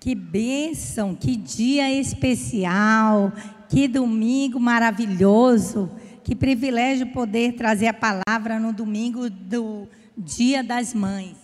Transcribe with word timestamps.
Que 0.00 0.14
bênção, 0.14 1.14
que 1.14 1.34
dia 1.34 1.90
especial, 1.92 3.32
que 3.68 3.88
domingo 3.88 4.60
maravilhoso, 4.60 5.90
que 6.22 6.36
privilégio 6.36 7.08
poder 7.08 7.54
trazer 7.54 7.88
a 7.88 7.94
palavra 7.94 8.60
no 8.60 8.72
domingo 8.72 9.28
do 9.28 9.88
Dia 10.16 10.62
das 10.62 10.94
Mães. 10.94 11.36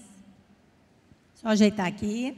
Só 1.34 1.48
ajeitar 1.48 1.86
aqui. 1.86 2.36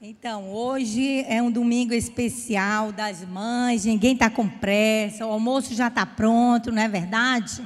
Então, 0.00 0.50
hoje 0.50 1.24
é 1.26 1.40
um 1.40 1.50
domingo 1.50 1.94
especial 1.94 2.92
das 2.92 3.24
mães, 3.24 3.84
ninguém 3.84 4.14
está 4.14 4.28
com 4.28 4.48
pressa, 4.48 5.24
o 5.24 5.30
almoço 5.30 5.74
já 5.74 5.86
está 5.86 6.04
pronto, 6.04 6.72
não 6.72 6.82
é 6.82 6.88
verdade? 6.88 7.62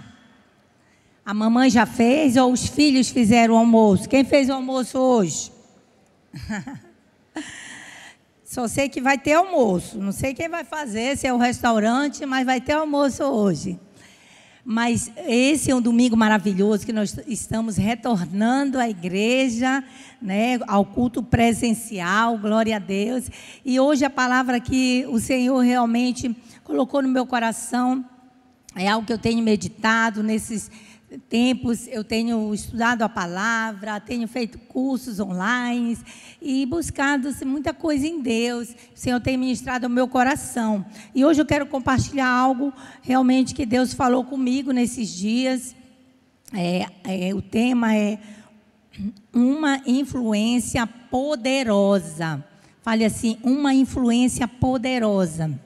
A 1.25 1.35
mamãe 1.35 1.71
já 1.71 1.87
fez 1.87 2.37
ou 2.37 2.53
os 2.53 2.69
filhos 2.69 3.09
fizeram 3.09 3.55
o 3.55 3.57
almoço? 3.57 4.09
Quem 4.09 4.23
fez 4.23 4.49
o 4.49 4.53
almoço 4.53 4.99
hoje? 4.99 5.56
Só 8.45 8.69
sei 8.69 8.89
que 8.89 9.01
vai 9.01 9.19
ter 9.19 9.33
almoço. 9.33 9.99
Não 9.99 10.13
sei 10.13 10.33
quem 10.33 10.49
vai 10.49 10.65
fazer, 10.65 11.17
se 11.17 11.27
é 11.27 11.33
o 11.33 11.37
restaurante, 11.37 12.25
mas 12.25 12.47
vai 12.47 12.61
ter 12.61 12.73
almoço 12.73 13.25
hoje. 13.25 13.79
Mas 14.65 15.13
esse 15.29 15.71
é 15.71 15.75
um 15.75 15.81
domingo 15.81 16.17
maravilhoso 16.17 16.85
que 16.85 16.93
nós 16.93 17.17
estamos 17.29 17.77
retornando 17.77 18.81
à 18.81 18.89
igreja, 18.89 19.85
né, 20.21 20.59
ao 20.67 20.85
culto 20.85 21.23
presencial, 21.23 22.37
glória 22.37 22.75
a 22.75 22.81
Deus. 22.81 23.31
E 23.65 23.79
hoje 23.79 24.05
a 24.05 24.11
palavra 24.11 24.59
que 24.59 25.07
o 25.09 25.21
Senhor 25.21 25.61
realmente 25.61 26.35
colocou 26.65 27.01
no 27.01 27.09
meu 27.09 27.25
coração 27.25 28.05
é 28.75 28.89
algo 28.89 29.07
que 29.07 29.13
eu 29.13 29.19
tenho 29.19 29.43
meditado 29.43 30.23
nesses 30.23 30.69
tempos 31.29 31.87
eu 31.87 32.03
tenho 32.03 32.53
estudado 32.53 33.03
a 33.03 33.09
palavra, 33.09 34.01
tenho 34.01 34.27
feito 34.27 34.59
cursos 34.59 35.21
online 35.21 35.97
e 36.43 36.67
buscado 36.67 37.29
assim, 37.29 37.45
muita 37.45 37.73
coisa 37.73 38.07
em 38.07 38.21
Deus. 38.21 38.71
O 38.71 38.99
Senhor 38.99 39.21
tem 39.21 39.37
ministrado 39.37 39.87
ao 39.87 39.91
meu 39.91 40.09
coração. 40.09 40.85
E 41.15 41.25
hoje 41.25 41.41
eu 41.41 41.47
quero 41.47 41.67
compartilhar 41.67 42.29
algo 42.29 42.73
realmente 43.03 43.55
que 43.55 43.65
Deus 43.65 43.95
falou 43.95 44.25
comigo 44.25 44.73
nesses 44.73 45.09
dias. 45.11 45.77
É, 46.53 46.87
é, 47.05 47.35
o 47.35 47.43
tema 47.43 47.95
é 47.95 48.19
uma 49.33 49.81
influência 49.87 50.87
poderosa. 50.87 52.45
Fale 52.83 53.05
assim, 53.05 53.39
uma 53.43 53.75
influência 53.75 54.47
poderosa. 54.47 55.66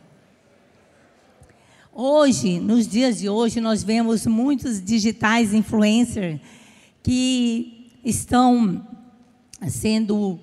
Hoje, 2.03 2.59
nos 2.61 2.89
dias 2.89 3.19
de 3.19 3.29
hoje, 3.29 3.61
nós 3.61 3.83
vemos 3.83 4.25
muitos 4.25 4.83
digitais 4.83 5.53
influencers 5.53 6.41
que 7.03 7.91
estão 8.03 8.89
sendo 9.69 10.41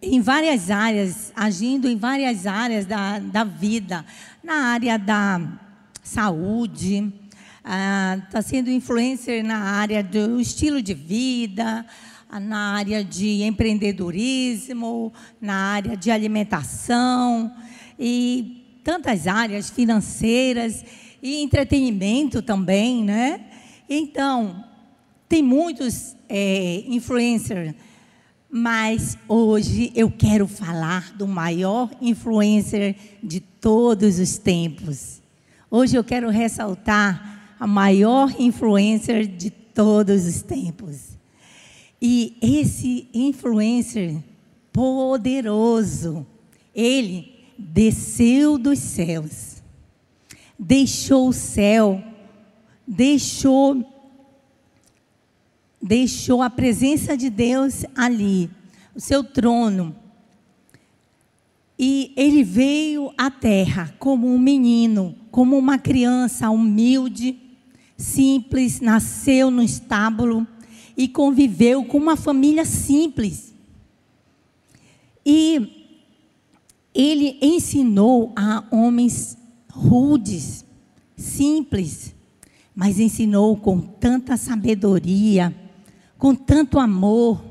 em 0.00 0.22
várias 0.22 0.70
áreas, 0.70 1.30
agindo 1.36 1.90
em 1.90 1.98
várias 1.98 2.46
áreas 2.46 2.86
da, 2.86 3.18
da 3.18 3.44
vida, 3.44 4.02
na 4.42 4.68
área 4.68 4.98
da 4.98 5.42
saúde, 6.02 7.12
está 7.58 8.38
ah, 8.38 8.42
sendo 8.42 8.70
influencer 8.70 9.44
na 9.44 9.58
área 9.58 10.02
do 10.02 10.40
estilo 10.40 10.80
de 10.80 10.94
vida, 10.94 11.84
na 12.32 12.76
área 12.76 13.04
de 13.04 13.42
empreendedorismo, 13.42 15.12
na 15.38 15.54
área 15.54 15.98
de 15.98 16.10
alimentação. 16.10 17.54
E 17.98 18.63
tantas 18.84 19.26
áreas 19.26 19.70
financeiras 19.70 20.84
e 21.22 21.42
entretenimento 21.42 22.42
também, 22.42 23.02
né? 23.02 23.40
Então, 23.88 24.62
tem 25.26 25.42
muitos 25.42 26.14
é, 26.28 26.84
influencers, 26.86 27.74
mas 28.50 29.18
hoje 29.26 29.90
eu 29.96 30.10
quero 30.10 30.46
falar 30.46 31.12
do 31.14 31.26
maior 31.26 31.90
influencer 32.00 32.94
de 33.22 33.40
todos 33.40 34.18
os 34.18 34.36
tempos. 34.36 35.22
Hoje 35.70 35.96
eu 35.96 36.04
quero 36.04 36.28
ressaltar 36.28 37.56
a 37.58 37.66
maior 37.66 38.32
influencer 38.38 39.26
de 39.26 39.50
todos 39.50 40.26
os 40.26 40.42
tempos. 40.42 41.18
E 42.00 42.36
esse 42.42 43.08
influencer 43.14 44.22
poderoso, 44.70 46.26
ele 46.74 47.33
desceu 47.58 48.58
dos 48.58 48.78
céus, 48.78 49.62
deixou 50.58 51.28
o 51.28 51.32
céu, 51.32 52.02
deixou 52.86 53.84
deixou 55.84 56.40
a 56.40 56.48
presença 56.48 57.14
de 57.14 57.28
Deus 57.28 57.84
ali, 57.94 58.48
o 58.94 59.00
seu 59.00 59.22
trono. 59.22 59.94
E 61.78 62.12
ele 62.16 62.42
veio 62.42 63.12
à 63.18 63.30
terra 63.30 63.94
como 63.98 64.26
um 64.26 64.38
menino, 64.38 65.14
como 65.30 65.58
uma 65.58 65.78
criança 65.78 66.48
humilde, 66.48 67.36
simples, 67.98 68.80
nasceu 68.80 69.50
no 69.50 69.62
estábulo 69.62 70.46
e 70.96 71.06
conviveu 71.06 71.84
com 71.84 71.98
uma 71.98 72.16
família 72.16 72.64
simples. 72.64 73.52
E 75.26 75.83
ele 76.94 77.38
ensinou 77.42 78.32
a 78.36 78.64
homens 78.70 79.36
rudes, 79.68 80.64
simples, 81.16 82.14
mas 82.74 83.00
ensinou 83.00 83.56
com 83.56 83.80
tanta 83.80 84.36
sabedoria, 84.36 85.54
com 86.16 86.34
tanto 86.34 86.78
amor, 86.78 87.44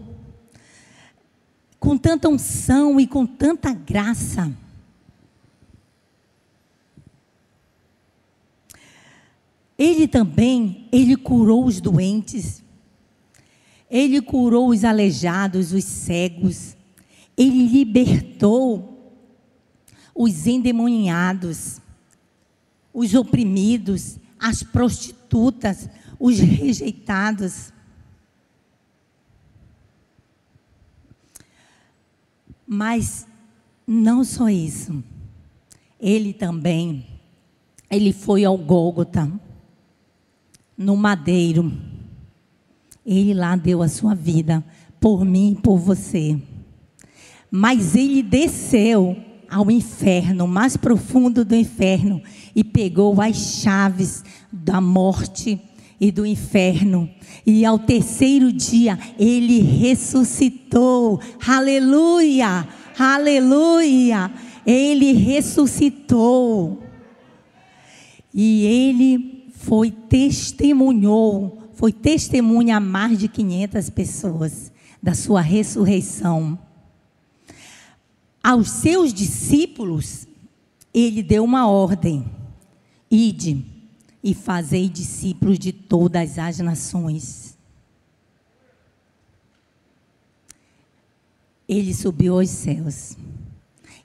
com 1.77 1.97
tanta 1.97 2.29
unção 2.29 2.97
e 2.99 3.05
com 3.05 3.25
tanta 3.25 3.73
graça. 3.73 4.55
Ele 9.77 10.07
também, 10.07 10.87
ele 10.91 11.17
curou 11.17 11.65
os 11.65 11.81
doentes. 11.81 12.63
Ele 13.89 14.21
curou 14.21 14.69
os 14.69 14.83
aleijados, 14.85 15.73
os 15.73 15.83
cegos. 15.83 16.77
Ele 17.35 17.67
libertou 17.67 18.92
os 20.13 20.45
endemoniados, 20.45 21.81
os 22.93 23.13
oprimidos, 23.13 24.17
as 24.39 24.61
prostitutas, 24.61 25.89
os 26.19 26.39
rejeitados. 26.39 27.73
Mas 32.67 33.25
não 33.85 34.23
só 34.23 34.49
isso. 34.49 35.03
Ele 35.99 36.33
também, 36.33 37.07
ele 37.89 38.13
foi 38.13 38.43
ao 38.43 38.57
Gólgota, 38.57 39.31
no 40.77 40.97
madeiro. 40.97 41.71
Ele 43.05 43.33
lá 43.33 43.55
deu 43.55 43.81
a 43.81 43.87
sua 43.87 44.13
vida 44.13 44.63
por 44.99 45.25
mim 45.25 45.51
e 45.51 45.61
por 45.61 45.77
você. 45.77 46.39
Mas 47.49 47.95
ele 47.95 48.23
desceu 48.23 49.17
ao 49.53 49.69
inferno, 49.69 50.47
mais 50.47 50.75
profundo 50.75 51.45
do 51.45 51.55
inferno, 51.55 52.21
e 52.55 52.63
pegou 52.63 53.21
as 53.21 53.35
chaves 53.61 54.23
da 54.51 54.81
morte 54.81 55.61
e 55.99 56.11
do 56.11 56.25
inferno. 56.25 57.07
E 57.45 57.63
ao 57.63 57.77
terceiro 57.77 58.51
dia 58.51 58.97
ele 59.17 59.59
ressuscitou. 59.59 61.19
Aleluia! 61.45 62.67
Aleluia! 62.97 64.31
Ele 64.65 65.13
ressuscitou. 65.13 66.81
E 68.33 68.65
ele 68.65 69.51
foi 69.53 69.91
testemunhou, 69.91 71.69
foi 71.73 71.91
testemunha 71.91 72.77
a 72.77 72.79
mais 72.79 73.19
de 73.19 73.27
500 73.27 73.89
pessoas 73.91 74.71
da 75.01 75.13
sua 75.13 75.41
ressurreição 75.41 76.57
aos 78.43 78.69
seus 78.69 79.13
discípulos, 79.13 80.27
ele 80.93 81.23
deu 81.23 81.45
uma 81.45 81.67
ordem: 81.67 82.25
ide 83.09 83.65
e 84.21 84.33
fazei 84.33 84.89
discípulos 84.89 85.57
de 85.57 85.71
todas 85.71 86.37
as 86.37 86.59
nações. 86.59 87.57
Ele 91.67 91.93
subiu 91.93 92.37
aos 92.39 92.49
céus 92.49 93.17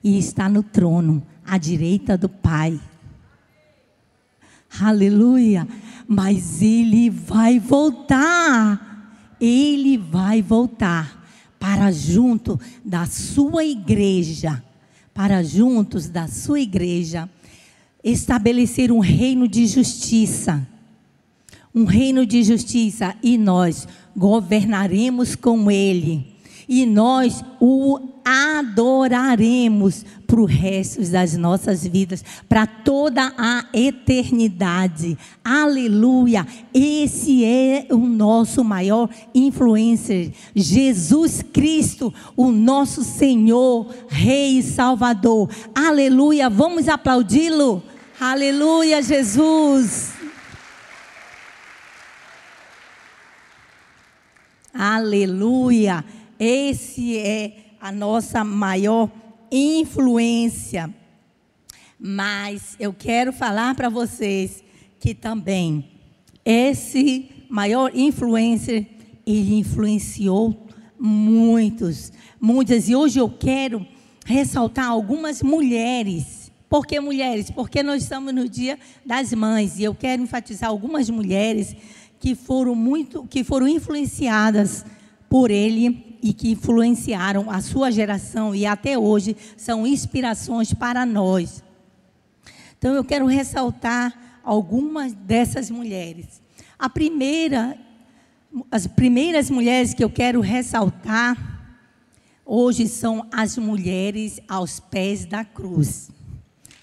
e 0.01 0.17
está 0.17 0.47
no 0.47 0.63
trono 0.63 1.21
à 1.45 1.57
direita 1.57 2.17
do 2.17 2.29
Pai. 2.29 2.79
Aleluia! 4.79 5.67
Mas 6.07 6.61
ele 6.61 7.09
vai 7.09 7.59
voltar. 7.59 8.87
Ele 9.39 9.97
vai 9.97 10.41
voltar 10.41 11.18
para 11.59 11.91
junto 11.91 12.59
da 12.83 13.05
sua 13.05 13.65
igreja, 13.65 14.63
para 15.13 15.43
juntos 15.43 16.07
da 16.07 16.27
sua 16.27 16.61
igreja, 16.61 17.29
estabelecer 18.03 18.91
um 18.91 18.99
reino 18.99 19.47
de 19.47 19.67
justiça. 19.67 20.65
Um 21.75 21.85
reino 21.85 22.25
de 22.25 22.41
justiça 22.43 23.15
e 23.21 23.37
nós 23.37 23.87
governaremos 24.15 25.35
com 25.35 25.69
ele. 25.69 26.39
e 26.69 26.85
nós 26.85 27.43
o 27.59 27.99
adoraremos 28.23 30.05
para 30.27 30.39
o 30.39 30.45
resto 30.45 31.01
das 31.09 31.35
nossas 31.35 31.85
vidas, 31.85 32.23
para 32.47 32.67
toda 32.89 33.31
a 33.37 33.65
eternidade. 33.71 35.15
Aleluia! 35.43 36.43
Esse 36.73 37.45
é 37.45 37.85
o 37.91 37.99
nosso 37.99 38.63
maior 38.63 39.07
influencer, 39.31 40.31
Jesus 40.55 41.43
Cristo, 41.53 42.11
o 42.35 42.49
nosso 42.49 43.03
Senhor, 43.03 43.93
Rei 44.07 44.57
e 44.57 44.63
Salvador. 44.63 45.51
Aleluia! 45.75 46.49
Vamos 46.49 46.87
aplaudi-lo. 46.87 47.83
Aleluia, 48.19 49.03
Jesus. 49.03 50.13
Aleluia. 54.73 56.03
Esse 56.39 57.19
é 57.19 57.53
a 57.79 57.91
nossa 57.91 58.43
maior 58.43 59.11
influência. 59.51 60.91
Mas 61.99 62.77
eu 62.79 62.93
quero 62.93 63.33
falar 63.33 63.75
para 63.75 63.89
vocês 63.89 64.63
que 64.99 65.13
também 65.13 65.85
esse 66.45 67.29
maior 67.49 67.91
influencer, 67.93 68.87
ele 69.25 69.55
influenciou 69.55 70.67
muitos, 70.97 72.13
muitas. 72.39 72.87
E 72.87 72.95
hoje 72.95 73.19
eu 73.19 73.29
quero 73.29 73.85
ressaltar 74.25 74.87
algumas 74.87 75.41
mulheres. 75.41 76.51
Por 76.69 76.85
que 76.85 76.99
mulheres? 76.99 77.49
Porque 77.49 77.83
nós 77.83 78.03
estamos 78.03 78.33
no 78.33 78.47
Dia 78.47 78.79
das 79.05 79.33
Mães 79.33 79.77
e 79.77 79.83
eu 79.83 79.93
quero 79.93 80.21
enfatizar 80.21 80.69
algumas 80.69 81.09
mulheres 81.09 81.75
que 82.19 82.35
foram 82.35 82.75
muito, 82.75 83.25
que 83.27 83.43
foram 83.43 83.67
influenciadas 83.67 84.85
por 85.29 85.51
ele 85.51 86.17
e 86.21 86.33
que 86.33 86.51
influenciaram 86.51 87.49
a 87.49 87.61
sua 87.61 87.91
geração 87.91 88.53
e 88.53 88.65
até 88.65 88.97
hoje 88.97 89.35
são 89.57 89.85
inspirações 89.85 90.73
para 90.73 91.05
nós. 91.05 91.63
Então 92.79 92.95
eu 92.95 93.03
quero 93.03 93.27
ressaltar 93.27 94.41
algumas 94.43 95.13
dessas 95.13 95.69
mulheres. 95.69 96.41
A 96.79 96.89
primeira, 96.89 97.77
as 98.71 98.87
primeiras 98.87 99.51
mulheres 99.51 99.93
que 99.93 100.03
eu 100.03 100.09
quero 100.09 100.41
ressaltar 100.41 101.37
hoje 102.43 102.87
são 102.87 103.27
as 103.31 103.55
mulheres 103.55 104.39
aos 104.47 104.79
pés 104.79 105.25
da 105.25 105.45
cruz. 105.45 106.09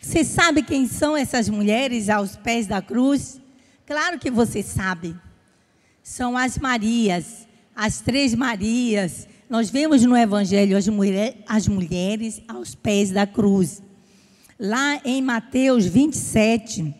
Você 0.00 0.22
sabe 0.22 0.62
quem 0.62 0.86
são 0.86 1.16
essas 1.16 1.48
mulheres 1.48 2.08
aos 2.08 2.36
pés 2.36 2.68
da 2.68 2.80
cruz? 2.80 3.40
Claro 3.84 4.20
que 4.20 4.30
você 4.30 4.62
sabe. 4.62 5.16
São 6.04 6.36
as 6.36 6.56
Marias 6.56 7.46
as 7.76 8.00
três 8.00 8.34
Marias. 8.34 9.28
Nós 9.50 9.68
vemos 9.68 10.02
no 10.02 10.16
Evangelho 10.16 10.78
as, 10.78 10.88
mulher, 10.88 11.36
as 11.46 11.68
mulheres 11.68 12.40
aos 12.48 12.74
pés 12.74 13.10
da 13.10 13.26
cruz. 13.26 13.82
Lá 14.58 14.98
em 15.04 15.20
Mateus 15.20 15.84
27, 15.84 16.94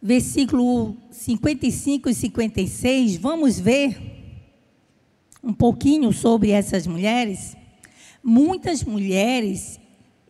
versículo 0.00 0.96
55 1.10 2.08
e 2.08 2.14
56, 2.14 3.16
vamos 3.16 3.60
ver 3.60 4.00
um 5.44 5.52
pouquinho 5.52 6.10
sobre 6.10 6.50
essas 6.50 6.86
mulheres. 6.86 7.54
Muitas 8.24 8.82
mulheres 8.82 9.78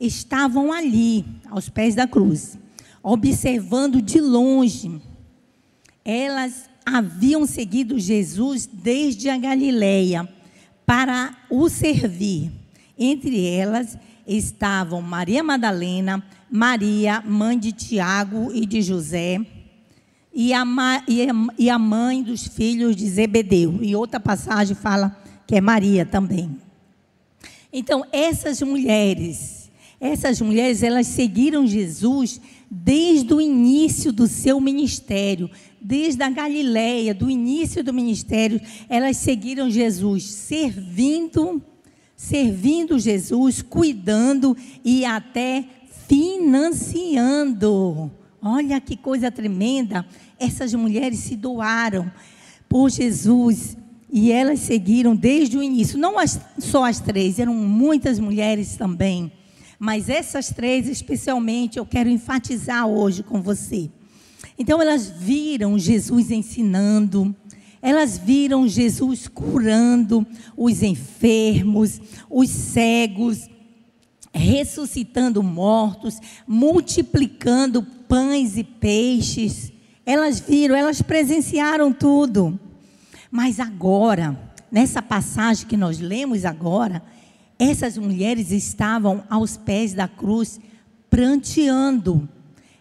estavam 0.01 0.73
ali, 0.73 1.25
aos 1.49 1.69
pés 1.69 1.95
da 1.95 2.09
cruz, 2.09 2.59
observando 3.01 4.03
de 4.03 4.21
longe. 4.21 5.01
Elas 6.05 6.69
haviam 6.85 7.47
seguido 7.47 8.01
Jesus 8.01 8.67
desde 8.67 9.29
a 9.31 9.39
Galileia 9.39 10.29
para 10.85 11.37
o 11.49 11.69
servir. 11.69 12.51
Entre 12.99 13.47
elas 13.47 13.97
estavam 14.37 15.01
Maria 15.01 15.43
Madalena, 15.43 16.23
Maria, 16.51 17.23
mãe 17.23 17.59
de 17.59 17.73
Tiago 17.73 18.53
e 18.53 18.67
de 18.67 18.83
José, 18.83 19.41
e 20.33 20.53
a, 20.53 20.65
e 21.59 21.71
a 21.71 21.79
mãe 21.79 22.23
dos 22.23 22.47
filhos 22.47 22.95
de 22.95 23.09
Zebedeu. 23.09 23.79
E 23.83 23.97
outra 23.97 24.21
passagem 24.21 24.77
fala 24.77 25.17
que 25.47 25.57
é 25.57 25.61
Maria 25.61 26.05
também. 26.05 26.57
Então, 27.73 28.05
essas 28.13 28.63
mulheres, 28.63 29.71
essas 30.01 30.41
mulheres, 30.41 30.83
elas 30.83 31.07
seguiram 31.07 31.67
Jesus 31.67 32.41
desde 32.71 33.33
o 33.33 33.41
início 33.41 34.13
do 34.13 34.27
seu 34.27 34.61
ministério, 34.61 35.51
desde 35.81 36.23
a 36.23 36.31
Galileia, 36.31 37.15
do 37.15 37.31
início 37.31 37.83
do 37.83 37.95
ministério, 37.95 38.61
elas 38.89 39.17
seguiram 39.17 39.71
Jesus, 39.71 40.25
servindo, 40.25 41.63
servindo 42.19 42.99
Jesus, 42.99 43.63
cuidando 43.63 44.57
e 44.85 45.05
até 45.05 45.65
financiando. 46.09 47.31
Olha 48.43 48.81
que 48.81 48.97
coisa 48.97 49.31
tremenda. 49.31 50.05
Essas 50.37 50.75
mulheres 50.75 51.21
se 51.21 51.37
doaram 51.37 52.11
por 52.69 52.91
Jesus 52.91 53.77
e 54.11 54.33
elas 54.33 54.59
seguiram 54.59 55.15
desde 55.15 55.57
o 55.57 55.63
início. 55.63 55.97
Não 55.97 56.19
as, 56.19 56.41
só 56.59 56.85
as 56.85 56.99
três, 56.99 57.39
eram 57.39 57.55
muitas 57.55 58.19
mulheres 58.19 58.77
também. 58.77 59.31
Mas 59.79 60.09
essas 60.09 60.49
três, 60.49 60.89
especialmente, 60.89 61.79
eu 61.79 61.87
quero 61.87 62.09
enfatizar 62.09 62.85
hoje 62.89 63.23
com 63.23 63.41
você. 63.41 63.89
Então 64.59 64.83
elas 64.83 65.09
viram 65.09 65.79
Jesus 65.79 66.33
ensinando, 66.33 67.33
elas 67.81 68.19
viram 68.19 68.67
Jesus 68.67 69.29
curando 69.29 70.27
os 70.57 70.83
enfermos, 70.83 72.01
os 72.29 72.51
cegos, 72.51 73.49
ressuscitando 74.33 75.43
mortos, 75.43 76.19
multiplicando 76.47 77.83
pães 77.83 78.57
e 78.57 78.65
peixes. 78.65 79.73
Elas 80.05 80.41
viram, 80.41 80.75
elas 80.75 81.03
presenciaram 81.03 81.93
tudo. 81.93 82.59
Mas 83.31 83.61
agora, 83.61 84.39
nessa 84.71 85.03
passagem 85.03 85.67
que 85.67 85.77
nós 85.77 86.01
lemos 86.01 86.45
agora, 86.45 87.03
essas 87.59 87.99
mulheres 87.99 88.51
estavam 88.51 89.23
aos 89.29 89.57
pés 89.57 89.93
da 89.93 90.09
cruz, 90.09 90.61
pranteando 91.11 92.29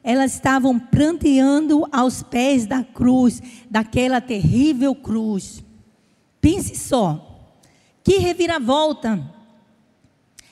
elas 0.07 0.36
estavam 0.36 0.80
pranteando 0.80 1.86
aos 1.92 2.24
pés 2.24 2.65
da 2.65 2.81
cruz, 2.81 3.42
daquela 3.69 4.21
terrível 4.21 4.95
cruz. 4.95 5.62
Pense 6.39 6.77
só, 6.77 7.45
que 8.06 8.18
reviravolta. 8.18 9.21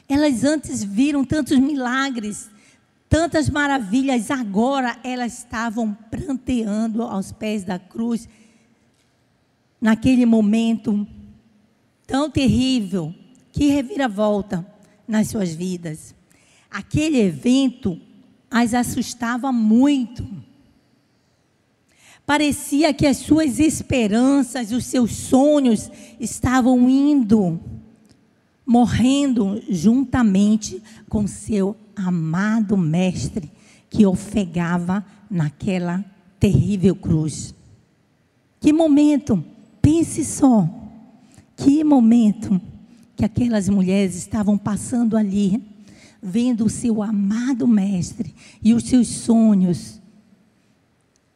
Elas 0.09 0.43
antes 0.43 0.83
viram 0.83 1.23
tantos 1.23 1.57
milagres, 1.57 2.49
tantas 3.07 3.49
maravilhas, 3.49 4.29
agora 4.29 4.99
elas 5.05 5.37
estavam 5.37 5.93
pranteando 6.11 7.03
aos 7.03 7.31
pés 7.31 7.63
da 7.63 7.79
cruz, 7.79 8.27
naquele 9.79 10.25
momento 10.25 11.07
tão 12.05 12.29
terrível. 12.29 13.15
Que 13.53 13.69
reviravolta 13.69 14.69
nas 15.07 15.29
suas 15.29 15.55
vidas. 15.55 16.13
Aquele 16.69 17.21
evento 17.21 17.97
as 18.55 18.73
assustava 18.73 19.51
muito. 19.51 20.25
Parecia 22.25 22.93
que 22.93 23.05
as 23.05 23.17
suas 23.17 23.59
esperanças, 23.59 24.71
os 24.71 24.85
seus 24.85 25.11
sonhos 25.11 25.91
estavam 26.21 26.89
indo, 26.89 27.59
morrendo 28.65 29.61
juntamente 29.69 30.81
com 31.09 31.27
seu 31.27 31.75
amado 31.93 32.77
Mestre 32.77 33.51
que 33.89 34.05
ofegava 34.05 35.05
naquela 35.29 36.05
terrível 36.39 36.95
cruz. 36.95 37.53
Que 38.61 38.71
momento, 38.71 39.43
pense 39.81 40.23
só, 40.23 40.65
que 41.57 41.83
momento 41.83 42.61
que 43.17 43.25
aquelas 43.25 43.67
mulheres 43.67 44.15
estavam 44.15 44.57
passando 44.57 45.17
ali 45.17 45.74
vendo 46.21 46.65
o 46.65 46.69
seu 46.69 47.03
amado 47.03 47.67
Mestre 47.67 48.33
e 48.63 48.73
os 48.73 48.83
seus 48.83 49.07
sonhos 49.07 50.01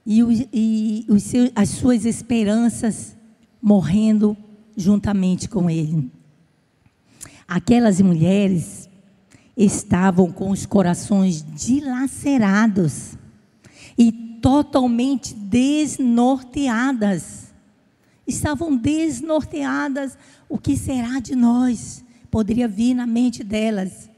e, 0.06 0.24
o, 0.24 0.32
e 0.32 1.06
os 1.08 1.24
seus, 1.24 1.52
as 1.56 1.70
suas 1.70 2.06
esperanças 2.06 3.16
morrendo 3.62 4.36
juntamente 4.76 5.48
com 5.48 5.70
ele. 5.70 6.12
Aquelas 7.48 8.02
mulheres 8.02 8.90
estavam 9.56 10.30
com 10.32 10.50
os 10.52 10.66
corações 10.66 11.46
dilacerados 11.56 13.16
e 13.98 14.12
totalmente 14.42 15.34
desnorteadas. 15.36 17.54
Estavam 18.26 18.76
desnorteadas. 18.76 20.18
O 20.48 20.58
que 20.58 20.78
será 20.78 21.20
de 21.20 21.36
nós? 21.36 22.04
Poderia 22.32 22.68
vir 22.68 22.94
na 22.94 23.06
mente 23.06 23.44
delas. 23.44 24.10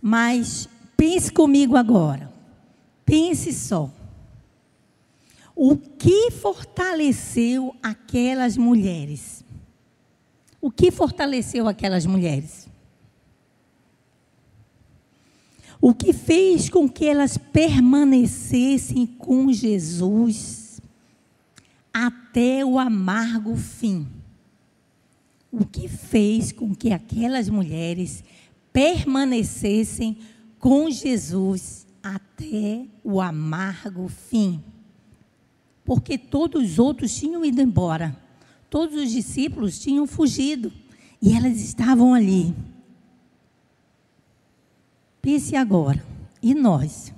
Mas 0.00 0.68
pense 0.96 1.30
comigo 1.30 1.76
agora. 1.76 2.32
Pense 3.04 3.52
só. 3.52 3.90
O 5.54 5.76
que 5.76 6.30
fortaleceu 6.30 7.74
aquelas 7.82 8.56
mulheres? 8.56 9.44
O 10.60 10.70
que 10.70 10.90
fortaleceu 10.90 11.68
aquelas 11.68 12.06
mulheres? 12.06 12.68
O 15.80 15.94
que 15.94 16.12
fez 16.12 16.68
com 16.68 16.88
que 16.88 17.06
elas 17.06 17.38
permanecessem 17.38 19.06
com 19.06 19.50
Jesus 19.50 20.80
até 21.92 22.64
o 22.64 22.78
amargo 22.78 23.56
fim? 23.56 24.06
O 25.50 25.64
que 25.64 25.88
fez 25.88 26.52
com 26.52 26.74
que 26.74 26.92
aquelas 26.92 27.48
mulheres 27.48 28.22
permanecessem 28.72 30.18
com 30.58 30.90
Jesus 30.90 31.86
até 32.02 32.86
o 33.02 33.20
amargo 33.20 34.08
fim? 34.08 34.62
Porque 35.84 36.16
todos 36.16 36.72
os 36.72 36.78
outros 36.78 37.14
tinham 37.14 37.44
ido 37.44 37.60
embora, 37.60 38.16
todos 38.68 38.94
os 38.94 39.10
discípulos 39.10 39.78
tinham 39.78 40.06
fugido 40.06 40.72
e 41.20 41.32
elas 41.34 41.60
estavam 41.60 42.14
ali. 42.14 42.54
Pense 45.20 45.54
agora, 45.54 46.02
e 46.42 46.54
nós? 46.54 47.12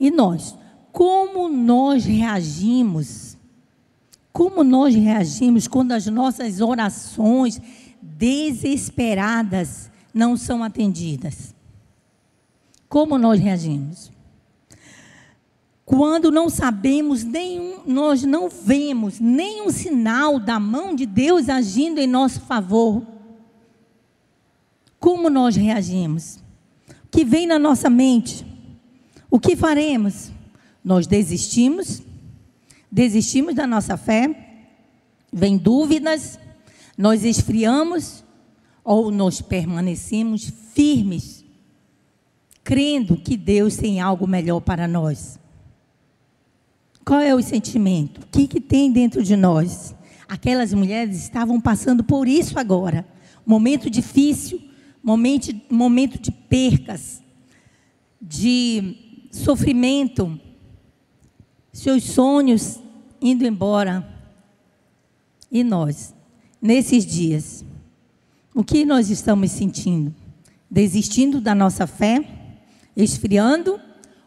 E 0.00 0.10
nós? 0.10 0.56
Como 0.90 1.48
nós 1.48 2.04
reagimos? 2.04 3.36
Como 4.32 4.64
nós 4.64 4.94
reagimos 4.94 5.68
quando 5.68 5.92
as 5.92 6.06
nossas 6.06 6.60
orações 6.60 7.60
desesperadas 8.22 9.90
não 10.14 10.36
são 10.36 10.62
atendidas? 10.62 11.52
Como 12.88 13.18
nós 13.18 13.40
reagimos? 13.40 14.12
Quando 15.84 16.30
não 16.30 16.48
sabemos 16.48 17.24
nenhum, 17.24 17.80
nós 17.84 18.22
não 18.22 18.48
vemos 18.48 19.18
nenhum 19.18 19.70
sinal 19.70 20.38
da 20.38 20.60
mão 20.60 20.94
de 20.94 21.04
Deus 21.04 21.48
agindo 21.48 21.98
em 21.98 22.06
nosso 22.06 22.42
favor 22.42 23.04
como 25.00 25.28
nós 25.28 25.56
reagimos? 25.56 26.36
O 26.88 27.08
que 27.10 27.24
vem 27.24 27.44
na 27.44 27.58
nossa 27.58 27.90
mente? 27.90 28.46
O 29.28 29.40
que 29.40 29.56
faremos? 29.56 30.30
Nós 30.84 31.08
desistimos? 31.08 32.00
Desistimos 32.88 33.52
da 33.56 33.66
nossa 33.66 33.96
fé? 33.96 34.62
Vem 35.32 35.56
dúvidas? 35.58 36.38
Nós 36.96 37.24
esfriamos? 37.24 38.24
Ou 38.84 39.10
nós 39.10 39.40
permanecemos 39.40 40.52
firmes, 40.74 41.44
crendo 42.64 43.16
que 43.16 43.36
Deus 43.36 43.76
tem 43.76 44.00
algo 44.00 44.26
melhor 44.26 44.60
para 44.60 44.88
nós? 44.88 45.38
Qual 47.04 47.20
é 47.20 47.34
o 47.34 47.42
sentimento? 47.42 48.22
O 48.22 48.26
que, 48.26 48.46
que 48.46 48.60
tem 48.60 48.90
dentro 48.90 49.22
de 49.22 49.36
nós? 49.36 49.94
Aquelas 50.28 50.72
mulheres 50.72 51.16
estavam 51.16 51.60
passando 51.60 52.02
por 52.02 52.26
isso 52.26 52.58
agora. 52.58 53.06
Momento 53.44 53.90
difícil, 53.90 54.60
momento, 55.02 55.54
momento 55.68 56.18
de 56.18 56.30
percas, 56.30 57.22
de 58.20 59.26
sofrimento, 59.30 60.40
seus 61.72 62.04
sonhos 62.04 62.80
indo 63.20 63.46
embora. 63.46 64.08
E 65.50 65.64
nós, 65.64 66.14
nesses 66.62 67.04
dias, 67.04 67.64
o 68.54 68.62
que 68.62 68.84
nós 68.84 69.10
estamos 69.10 69.50
sentindo? 69.50 70.14
Desistindo 70.70 71.40
da 71.40 71.54
nossa 71.54 71.86
fé? 71.88 72.24
Esfriando? 72.96 73.80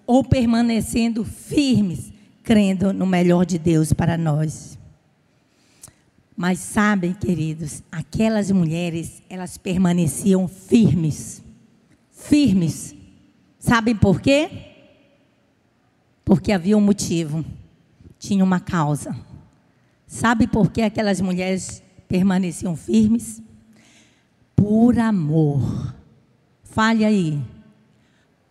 Ou 0.05 0.23
permanecendo 0.23 1.23
firmes, 1.23 2.11
crendo 2.43 2.93
no 2.93 3.07
melhor 3.07 3.45
de 3.45 3.57
Deus 3.57 3.93
para 3.93 4.17
nós? 4.17 4.77
Mas 6.35 6.59
sabem, 6.59 7.13
queridos, 7.13 7.81
aquelas 7.89 8.51
mulheres, 8.51 9.23
elas 9.29 9.57
permaneciam 9.57 10.47
firmes. 10.47 11.41
Firmes. 12.11 12.93
Sabem 13.57 13.95
por 13.95 14.19
quê? 14.19 14.49
Porque 16.25 16.51
havia 16.51 16.77
um 16.77 16.81
motivo. 16.81 17.45
Tinha 18.19 18.43
uma 18.43 18.59
causa. 18.59 19.15
Sabe 20.05 20.45
por 20.45 20.71
que 20.71 20.81
aquelas 20.81 21.21
mulheres 21.21 21.81
permaneciam 22.15 22.75
firmes? 22.75 23.41
Por 24.55 24.97
amor. 24.97 25.93
Fale 26.63 27.03
aí. 27.03 27.41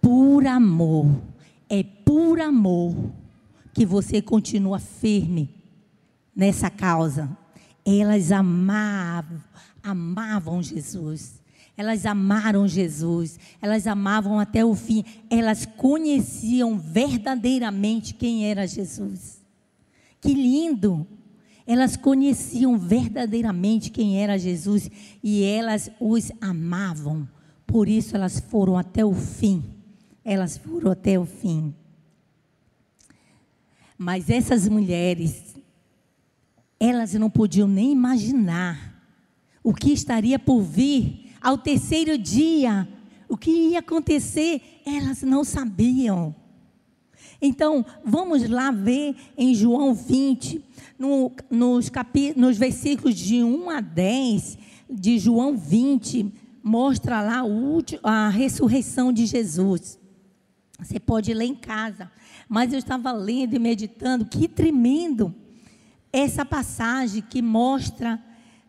Por 0.01 0.47
amor. 0.47 1.23
É 1.69 1.83
por 1.83 2.41
amor 2.41 2.95
que 3.73 3.87
você 3.87 4.21
continua 4.21 4.79
firme 4.79 5.49
nessa 6.37 6.69
causa 6.69 7.37
elas 7.85 8.33
amavam, 8.33 9.43
amavam 9.83 10.63
Jesus. 10.63 11.43
Elas 11.77 12.07
amaram 12.07 12.69
Jesus, 12.69 13.39
elas 13.61 13.87
amavam 13.89 14.39
até 14.39 14.65
o 14.65 14.77
fim, 14.77 15.05
elas 15.29 15.67
conheciam 15.67 16.79
verdadeiramente 16.79 18.15
quem 18.15 18.49
era 18.49 18.65
Jesus. 18.65 19.45
Que 20.21 20.33
lindo! 20.33 21.05
Elas 21.67 21.97
conheciam 21.97 22.79
verdadeiramente 22.79 23.91
quem 23.91 24.23
era 24.23 24.39
Jesus 24.39 24.91
e 25.23 25.43
elas 25.43 25.91
os 25.99 26.31
amavam. 26.41 27.29
Por 27.67 27.89
isso 27.89 28.15
elas 28.15 28.39
foram 28.39 28.77
até 28.77 29.05
o 29.05 29.15
fim. 29.15 29.65
Elas 30.25 30.59
foram 30.59 30.91
até 30.91 31.19
o 31.19 31.25
fim. 31.25 31.75
Mas 33.97 34.29
essas 34.29 34.69
mulheres 34.69 35.55
elas 36.79 37.15
não 37.15 37.31
podiam 37.31 37.67
nem 37.67 37.93
imaginar 37.93 38.95
o 39.63 39.73
que 39.73 39.93
estaria 39.93 40.39
por 40.39 40.61
vir 40.61 41.33
ao 41.41 41.57
terceiro 41.57 42.19
dia, 42.19 42.87
o 43.29 43.37
que 43.37 43.51
ia 43.51 43.79
acontecer, 43.79 44.61
elas 44.85 45.23
não 45.23 45.45
sabiam. 45.45 46.35
Então, 47.41 47.85
vamos 48.05 48.49
lá 48.49 48.71
ver 48.71 49.17
em 49.37 49.55
João 49.55 49.95
20, 49.95 50.65
no, 50.99 51.33
nos, 51.51 51.89
capi, 51.89 52.33
nos 52.37 52.57
versículos 52.57 53.17
de 53.17 53.43
1 53.43 53.71
a 53.71 53.81
10, 53.81 54.59
de 54.91 55.19
João 55.19 55.57
20, 55.57 56.33
mostra 56.63 57.21
lá 57.21 57.43
a 58.03 58.29
ressurreição 58.29 59.13
de 59.13 59.27
Jesus. 59.27 59.99
Você 60.79 60.99
pode 60.99 61.33
ler 61.33 61.47
em 61.47 61.55
casa, 61.55 62.11
mas 62.49 62.73
eu 62.73 62.79
estava 62.79 63.13
lendo 63.13 63.55
e 63.55 63.59
meditando, 63.59 64.25
que 64.25 64.49
tremendo 64.49 65.35
essa 66.13 66.45
passagem 66.45 67.23
que 67.23 67.43
mostra 67.43 68.23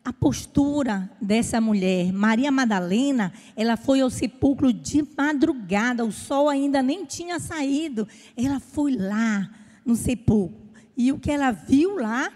a 0.05 0.13
postura 0.13 1.09
dessa 1.19 1.59
mulher. 1.59 2.13
Maria 2.13 2.51
Madalena, 2.51 3.33
ela 3.55 3.75
foi 3.75 4.01
ao 4.01 4.09
sepulcro 4.11 4.71
de 4.71 5.03
madrugada, 5.17 6.05
o 6.05 6.11
sol 6.11 6.47
ainda 6.47 6.83
nem 6.83 7.03
tinha 7.05 7.39
saído. 7.39 8.07
Ela 8.37 8.59
foi 8.59 8.95
lá 8.95 9.49
no 9.83 9.95
sepulcro. 9.95 10.63
E 10.95 11.11
o 11.11 11.17
que 11.17 11.31
ela 11.31 11.51
viu 11.51 11.97
lá? 11.97 12.31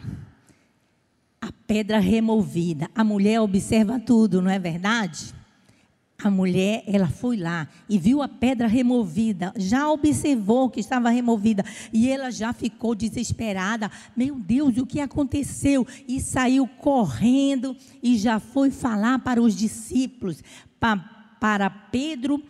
A 1.40 1.52
pedra 1.68 2.00
removida. 2.00 2.90
A 2.96 3.04
mulher 3.04 3.40
observa 3.40 4.00
tudo, 4.00 4.42
não 4.42 4.50
é 4.50 4.58
verdade? 4.58 5.34
A 6.22 6.30
mulher, 6.30 6.84
ela 6.86 7.08
foi 7.08 7.38
lá 7.38 7.66
e 7.88 7.98
viu 7.98 8.22
a 8.22 8.28
pedra 8.28 8.68
removida, 8.68 9.54
já 9.56 9.90
observou 9.90 10.70
que 10.70 10.82
estava 10.82 11.10
removida 11.10 11.64
e 11.94 12.10
ela 12.10 12.30
já 12.30 12.52
ficou 12.52 12.94
desesperada. 12.94 13.90
Meu 14.18 14.36
Deus, 14.36 14.76
o 14.78 14.86
que 14.86 15.00
aconteceu? 15.00 15.88
E 16.06 16.20
saiu 16.20 16.68
correndo 16.68 17.74
e 18.04 18.18
já 18.18 18.38
foi 18.38 18.70
falar 18.70 19.20
para 19.20 19.42
os 19.42 19.56
discípulos, 19.56 20.44
para, 20.78 20.98
para 21.40 21.70
Pedro 21.70 22.44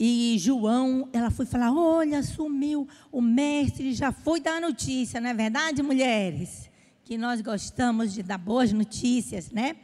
e 0.00 0.34
João. 0.40 1.08
Ela 1.12 1.30
foi 1.30 1.46
falar: 1.46 1.72
Olha, 1.72 2.24
sumiu 2.24 2.88
o 3.12 3.20
mestre, 3.20 3.92
já 3.92 4.10
foi 4.10 4.40
dar 4.40 4.60
notícia, 4.60 5.20
não 5.20 5.30
é 5.30 5.34
verdade, 5.34 5.80
mulheres? 5.80 6.68
Que 7.04 7.16
nós 7.16 7.40
gostamos 7.40 8.12
de 8.12 8.20
dar 8.24 8.38
boas 8.38 8.72
notícias, 8.72 9.52
né? 9.52 9.76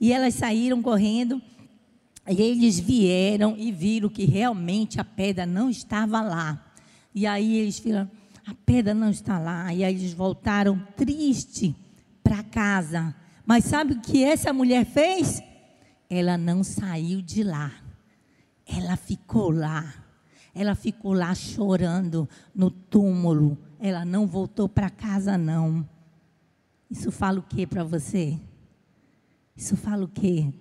E 0.00 0.10
elas 0.10 0.32
saíram 0.32 0.80
correndo. 0.80 1.42
E 2.28 2.42
eles 2.42 2.78
vieram 2.78 3.56
e 3.56 3.72
viram 3.72 4.08
que 4.08 4.26
realmente 4.26 5.00
a 5.00 5.04
pedra 5.04 5.46
não 5.46 5.70
estava 5.70 6.20
lá. 6.20 6.72
E 7.14 7.26
aí 7.26 7.56
eles 7.56 7.78
viram, 7.78 8.08
a 8.46 8.54
pedra 8.66 8.92
não 8.92 9.10
está 9.10 9.38
lá. 9.38 9.72
E 9.72 9.82
aí 9.82 9.94
eles 9.94 10.12
voltaram 10.12 10.78
triste 10.94 11.74
para 12.22 12.42
casa. 12.42 13.14
Mas 13.46 13.64
sabe 13.64 13.94
o 13.94 14.00
que 14.00 14.22
essa 14.22 14.52
mulher 14.52 14.84
fez? 14.84 15.42
Ela 16.10 16.36
não 16.36 16.62
saiu 16.62 17.22
de 17.22 17.42
lá. 17.42 17.72
Ela 18.66 18.96
ficou 18.96 19.50
lá. 19.50 19.94
Ela 20.54 20.74
ficou 20.74 21.14
lá 21.14 21.34
chorando 21.34 22.28
no 22.54 22.70
túmulo. 22.70 23.56
Ela 23.80 24.04
não 24.04 24.26
voltou 24.26 24.68
para 24.68 24.90
casa 24.90 25.38
não. 25.38 25.88
Isso 26.90 27.10
fala 27.10 27.38
o 27.38 27.42
que 27.42 27.66
para 27.66 27.84
você? 27.84 28.38
Isso 29.56 29.76
fala 29.76 30.04
o 30.04 30.08
quê? 30.08 30.52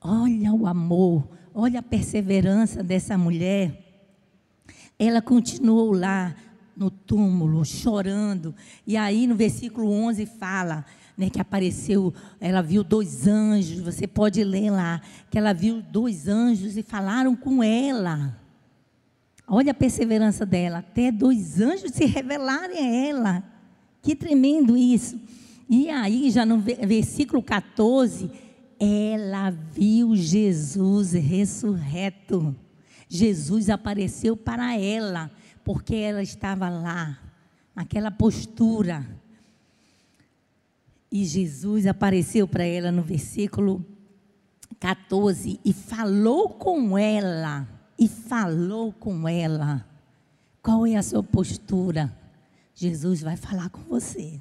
Olha 0.00 0.52
o 0.52 0.66
amor, 0.66 1.28
olha 1.54 1.80
a 1.80 1.82
perseverança 1.82 2.82
dessa 2.82 3.18
mulher. 3.18 3.86
Ela 4.98 5.20
continuou 5.20 5.92
lá 5.92 6.34
no 6.76 6.90
túmulo, 6.90 7.64
chorando. 7.64 8.54
E 8.86 8.96
aí 8.96 9.26
no 9.26 9.34
versículo 9.34 9.90
11 9.90 10.24
fala: 10.24 10.86
né, 11.20 11.28
que 11.28 11.38
apareceu, 11.38 12.14
ela 12.40 12.62
viu 12.62 12.82
dois 12.82 13.26
anjos, 13.26 13.80
você 13.80 14.06
pode 14.06 14.42
ler 14.42 14.70
lá, 14.70 15.02
que 15.30 15.36
ela 15.36 15.52
viu 15.52 15.82
dois 15.82 16.26
anjos 16.26 16.78
e 16.78 16.82
falaram 16.82 17.36
com 17.36 17.62
ela. 17.62 18.34
Olha 19.46 19.72
a 19.72 19.74
perseverança 19.74 20.46
dela, 20.46 20.78
até 20.78 21.12
dois 21.12 21.60
anjos 21.60 21.90
se 21.90 22.06
revelarem 22.06 22.78
a 22.78 23.08
ela. 23.08 23.44
Que 24.00 24.16
tremendo 24.16 24.78
isso. 24.78 25.20
E 25.68 25.90
aí, 25.90 26.30
já 26.30 26.46
no 26.46 26.58
versículo 26.58 27.42
14, 27.42 28.30
ela 28.80 29.50
viu 29.50 30.16
Jesus 30.16 31.12
ressurreto. 31.12 32.56
Jesus 33.06 33.68
apareceu 33.68 34.34
para 34.34 34.74
ela, 34.78 35.30
porque 35.62 35.94
ela 35.94 36.22
estava 36.22 36.70
lá, 36.70 37.18
naquela 37.74 38.10
postura. 38.10 39.06
E 41.12 41.26
Jesus 41.26 41.86
apareceu 41.86 42.48
para 42.48 42.64
ela 42.64 42.90
no 42.90 43.02
versículo 43.02 43.84
14 44.78 45.60
e 45.62 45.72
falou 45.74 46.48
com 46.48 46.96
ela. 46.96 47.68
E 47.98 48.08
falou 48.08 48.92
com 48.92 49.28
ela. 49.28 49.84
Qual 50.62 50.86
é 50.86 50.96
a 50.96 51.02
sua 51.02 51.22
postura? 51.22 52.16
Jesus 52.74 53.20
vai 53.20 53.36
falar 53.36 53.68
com 53.68 53.82
você. 53.82 54.40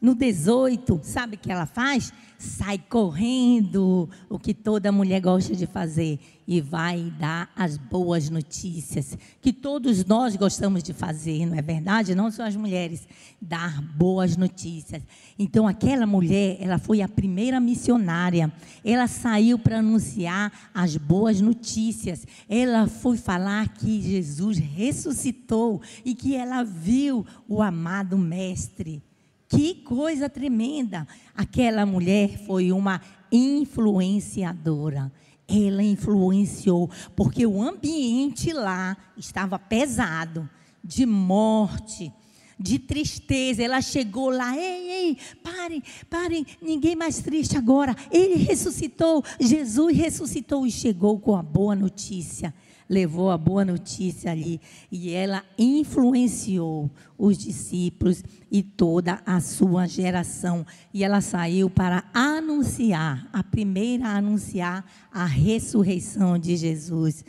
No 0.00 0.14
18, 0.14 1.00
sabe 1.02 1.34
o 1.34 1.38
que 1.38 1.50
ela 1.50 1.66
faz? 1.66 2.12
Sai 2.38 2.78
correndo, 2.78 4.08
o 4.30 4.38
que 4.38 4.54
toda 4.54 4.92
mulher 4.92 5.20
gosta 5.20 5.56
de 5.56 5.66
fazer, 5.66 6.20
e 6.46 6.60
vai 6.60 7.12
dar 7.18 7.50
as 7.56 7.76
boas 7.76 8.30
notícias, 8.30 9.18
que 9.42 9.52
todos 9.52 10.04
nós 10.04 10.36
gostamos 10.36 10.84
de 10.84 10.92
fazer, 10.92 11.44
não 11.46 11.58
é 11.58 11.60
verdade? 11.60 12.14
Não 12.14 12.30
só 12.30 12.44
as 12.44 12.54
mulheres, 12.54 13.08
dar 13.42 13.82
boas 13.82 14.36
notícias. 14.36 15.02
Então, 15.36 15.66
aquela 15.66 16.06
mulher, 16.06 16.58
ela 16.60 16.78
foi 16.78 17.02
a 17.02 17.08
primeira 17.08 17.58
missionária, 17.58 18.52
ela 18.84 19.08
saiu 19.08 19.58
para 19.58 19.80
anunciar 19.80 20.70
as 20.72 20.96
boas 20.96 21.40
notícias, 21.40 22.24
ela 22.48 22.86
foi 22.86 23.16
falar 23.16 23.68
que 23.70 24.00
Jesus 24.00 24.58
ressuscitou 24.58 25.82
e 26.04 26.14
que 26.14 26.36
ela 26.36 26.62
viu 26.62 27.26
o 27.48 27.60
amado 27.60 28.16
Mestre. 28.16 29.02
Que 29.48 29.76
coisa 29.76 30.28
tremenda! 30.28 31.08
Aquela 31.34 31.86
mulher 31.86 32.38
foi 32.46 32.70
uma 32.70 33.00
influenciadora. 33.32 35.10
Ela 35.48 35.82
influenciou, 35.82 36.90
porque 37.16 37.46
o 37.46 37.62
ambiente 37.62 38.52
lá 38.52 38.94
estava 39.16 39.58
pesado 39.58 40.48
de 40.84 41.06
morte, 41.06 42.12
de 42.58 42.78
tristeza. 42.78 43.62
Ela 43.62 43.80
chegou 43.80 44.28
lá, 44.28 44.54
ei, 44.54 44.90
ei, 44.90 45.18
parem, 45.42 45.82
parem, 46.10 46.46
ninguém 46.60 46.94
mais 46.94 47.22
triste 47.22 47.56
agora. 47.56 47.96
Ele 48.10 48.34
ressuscitou, 48.34 49.24
Jesus 49.40 49.96
ressuscitou 49.96 50.66
e 50.66 50.70
chegou 50.70 51.18
com 51.18 51.34
a 51.34 51.42
boa 51.42 51.74
notícia 51.74 52.52
levou 52.88 53.30
a 53.30 53.36
boa 53.36 53.64
notícia 53.64 54.30
ali 54.30 54.60
e 54.90 55.10
ela 55.10 55.44
influenciou 55.58 56.90
os 57.16 57.36
discípulos 57.36 58.24
e 58.50 58.62
toda 58.62 59.20
a 59.26 59.40
sua 59.40 59.86
geração. 59.86 60.66
E 60.92 61.04
ela 61.04 61.20
saiu 61.20 61.68
para 61.68 62.04
anunciar, 62.14 63.28
a 63.32 63.42
primeira 63.42 64.06
a 64.08 64.16
anunciar 64.16 64.84
a 65.12 65.24
ressurreição 65.24 66.38
de 66.38 66.56
Jesus. 66.56 67.24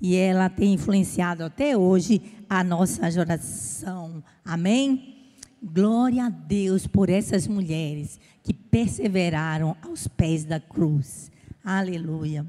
E 0.00 0.16
ela 0.16 0.48
tem 0.50 0.74
influenciado 0.74 1.44
até 1.44 1.76
hoje 1.76 2.20
a 2.48 2.64
nossa 2.64 3.10
geração. 3.10 4.22
Amém? 4.44 5.14
Glória 5.62 6.26
a 6.26 6.28
Deus 6.28 6.86
por 6.86 7.08
essas 7.08 7.46
mulheres 7.46 8.18
que 8.42 8.52
perseveraram 8.52 9.76
aos 9.82 10.06
pés 10.06 10.44
da 10.44 10.60
cruz. 10.60 11.30
Aleluia. 11.64 12.44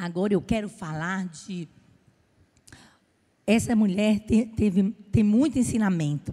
Agora 0.00 0.32
eu 0.32 0.40
quero 0.40 0.68
falar 0.68 1.26
de. 1.26 1.68
Essa 3.44 3.74
mulher 3.74 4.20
te, 4.20 4.46
teve, 4.46 4.92
tem 5.10 5.24
muito 5.24 5.58
ensinamento 5.58 6.32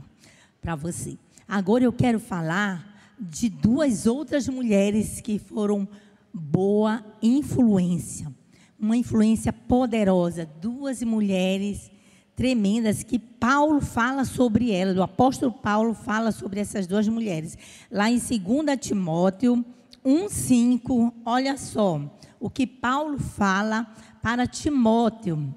para 0.61 0.75
você. 0.75 1.17
Agora 1.47 1.83
eu 1.83 1.91
quero 1.91 2.19
falar 2.19 3.15
de 3.19 3.49
duas 3.49 4.05
outras 4.05 4.47
mulheres 4.47 5.19
que 5.19 5.39
foram 5.39 5.87
boa 6.31 7.03
influência. 7.23 8.31
Uma 8.79 8.97
influência 8.97 9.51
poderosa. 9.51 10.47
Duas 10.61 11.01
mulheres 11.01 11.89
tremendas 12.35 13.01
que 13.01 13.17
Paulo 13.17 13.81
fala 13.81 14.25
sobre 14.25 14.71
elas. 14.71 14.95
O 14.95 15.01
apóstolo 15.01 15.51
Paulo 15.51 15.95
fala 15.95 16.31
sobre 16.31 16.59
essas 16.59 16.85
duas 16.85 17.07
mulheres. 17.07 17.57
Lá 17.89 18.11
em 18.11 18.19
2 18.19 18.79
Timóteo 18.79 19.65
1,5, 20.05 21.11
olha 21.25 21.57
só 21.57 21.99
o 22.39 22.49
que 22.49 22.67
Paulo 22.67 23.17
fala 23.17 23.85
para 24.21 24.45
Timóteo. 24.45 25.53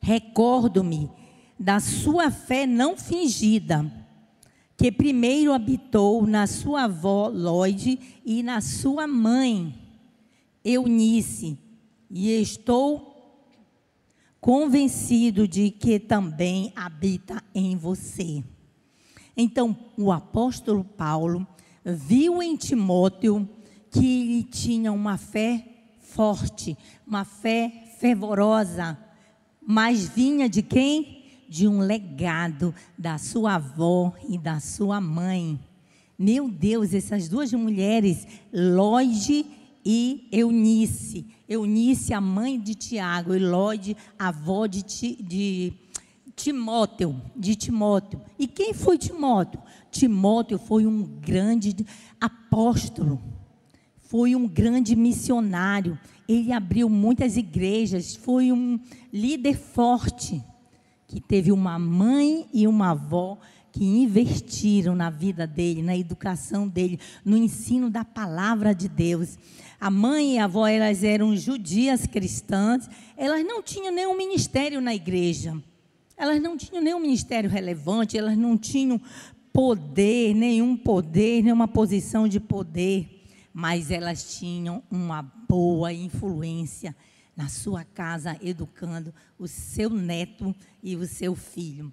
Recordo-me 0.00 1.08
da 1.56 1.78
sua 1.78 2.28
fé 2.28 2.66
não 2.66 2.96
fingida, 2.96 3.88
que 4.76 4.90
primeiro 4.90 5.52
habitou 5.52 6.26
na 6.26 6.48
sua 6.48 6.84
avó 6.84 7.28
Lloyd 7.28 8.00
e 8.24 8.42
na 8.42 8.60
sua 8.60 9.06
mãe 9.06 9.72
Eunice, 10.64 11.56
e 12.10 12.30
estou 12.30 13.12
convencido 14.40 15.46
de 15.46 15.70
que 15.70 16.00
também 16.00 16.72
habita 16.74 17.42
em 17.54 17.76
você. 17.76 18.42
Então, 19.36 19.76
o 19.96 20.10
apóstolo 20.10 20.82
Paulo 20.82 21.46
viu 21.84 22.42
em 22.42 22.56
Timóteo 22.56 23.48
que 23.90 24.22
ele 24.22 24.42
tinha 24.44 24.92
uma 24.92 25.18
fé 25.18 25.66
forte, 26.00 26.76
uma 27.06 27.24
fé 27.24 27.84
fervorosa, 27.98 28.98
mas 29.60 30.08
vinha 30.08 30.48
de 30.48 30.62
quem? 30.62 31.22
De 31.48 31.68
um 31.68 31.80
legado 31.80 32.74
da 32.96 33.18
sua 33.18 33.54
avó 33.54 34.12
e 34.28 34.38
da 34.38 34.58
sua 34.58 35.00
mãe. 35.00 35.60
Meu 36.18 36.48
Deus, 36.48 36.94
essas 36.94 37.28
duas 37.28 37.52
mulheres, 37.52 38.26
Lloyd 38.52 39.46
e 39.84 40.28
Eunice. 40.32 41.26
Eunice, 41.48 42.14
a 42.14 42.20
mãe 42.20 42.58
de 42.58 42.74
Tiago, 42.74 43.34
e 43.34 43.38
Lloyd, 43.38 43.96
a 44.18 44.28
avó 44.28 44.66
de, 44.66 44.82
de 44.82 45.72
Timóteo, 46.34 47.20
de 47.36 47.54
Timóteo. 47.54 48.20
E 48.38 48.46
quem 48.46 48.72
foi 48.72 48.96
Timóteo? 48.96 49.60
Timóteo 49.92 50.58
foi 50.58 50.86
um 50.86 51.04
grande 51.04 51.76
apóstolo 52.20 53.22
foi 54.12 54.36
um 54.36 54.46
grande 54.46 54.94
missionário. 54.94 55.98
Ele 56.28 56.52
abriu 56.52 56.86
muitas 56.90 57.38
igrejas, 57.38 58.14
foi 58.14 58.52
um 58.52 58.78
líder 59.10 59.56
forte, 59.56 60.44
que 61.08 61.18
teve 61.18 61.50
uma 61.50 61.78
mãe 61.78 62.46
e 62.52 62.68
uma 62.68 62.90
avó 62.90 63.38
que 63.72 63.82
investiram 63.82 64.94
na 64.94 65.08
vida 65.08 65.46
dele, 65.46 65.80
na 65.80 65.96
educação 65.96 66.68
dele, 66.68 67.00
no 67.24 67.38
ensino 67.38 67.88
da 67.88 68.04
palavra 68.04 68.74
de 68.74 68.86
Deus. 68.86 69.38
A 69.80 69.90
mãe 69.90 70.34
e 70.34 70.38
a 70.38 70.44
avó, 70.44 70.66
elas 70.66 71.02
eram 71.02 71.34
judias 71.34 72.06
cristãs, 72.06 72.90
elas 73.16 73.42
não 73.46 73.62
tinham 73.62 73.94
nenhum 73.94 74.14
ministério 74.14 74.78
na 74.82 74.94
igreja. 74.94 75.56
Elas 76.18 76.40
não 76.40 76.54
tinham 76.54 76.82
nenhum 76.82 77.00
ministério 77.00 77.48
relevante, 77.48 78.18
elas 78.18 78.36
não 78.36 78.58
tinham 78.58 79.00
poder, 79.52 80.34
nenhum 80.34 80.76
poder, 80.76 81.42
nenhuma 81.42 81.68
posição 81.68 82.26
de 82.26 82.40
poder 82.40 83.22
mas 83.52 83.90
elas 83.90 84.38
tinham 84.38 84.82
uma 84.90 85.22
boa 85.22 85.92
influência 85.92 86.96
na 87.36 87.48
sua 87.48 87.84
casa, 87.84 88.36
educando 88.42 89.14
o 89.38 89.46
seu 89.46 89.90
neto 89.90 90.54
e 90.82 90.96
o 90.96 91.06
seu 91.06 91.34
filho. 91.34 91.92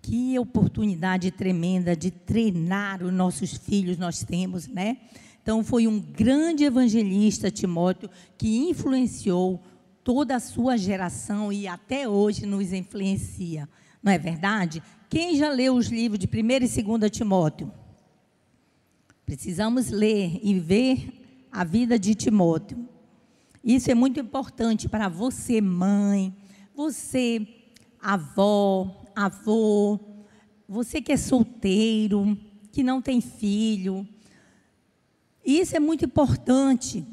Que 0.00 0.38
oportunidade 0.38 1.30
tremenda 1.30 1.96
de 1.96 2.10
treinar 2.10 3.02
os 3.02 3.12
nossos 3.12 3.56
filhos 3.56 3.98
nós 3.98 4.22
temos, 4.22 4.66
né? 4.66 4.98
Então, 5.42 5.62
foi 5.62 5.86
um 5.86 6.00
grande 6.00 6.64
evangelista, 6.64 7.50
Timóteo, 7.50 8.10
que 8.36 8.68
influenciou 8.68 9.62
toda 10.02 10.36
a 10.36 10.40
sua 10.40 10.76
geração 10.76 11.52
e 11.52 11.66
até 11.66 12.08
hoje 12.08 12.46
nos 12.46 12.72
influencia. 12.72 13.68
Não 14.02 14.12
é 14.12 14.18
verdade? 14.18 14.82
Quem 15.14 15.36
já 15.36 15.48
leu 15.48 15.76
os 15.76 15.86
livros 15.86 16.18
de 16.18 16.26
1 16.26 16.30
e 16.64 16.82
2 16.82 17.08
Timóteo? 17.08 17.72
Precisamos 19.24 19.88
ler 19.88 20.40
e 20.42 20.58
ver 20.58 21.46
a 21.52 21.62
vida 21.62 21.96
de 21.96 22.16
Timóteo. 22.16 22.88
Isso 23.62 23.88
é 23.92 23.94
muito 23.94 24.18
importante 24.18 24.88
para 24.88 25.08
você, 25.08 25.60
mãe, 25.60 26.34
você, 26.74 27.46
avó, 28.02 29.04
avô, 29.14 30.00
você 30.68 31.00
que 31.00 31.12
é 31.12 31.16
solteiro, 31.16 32.36
que 32.72 32.82
não 32.82 33.00
tem 33.00 33.20
filho. 33.20 34.04
Isso 35.46 35.76
é 35.76 35.78
muito 35.78 36.04
importante. 36.04 37.06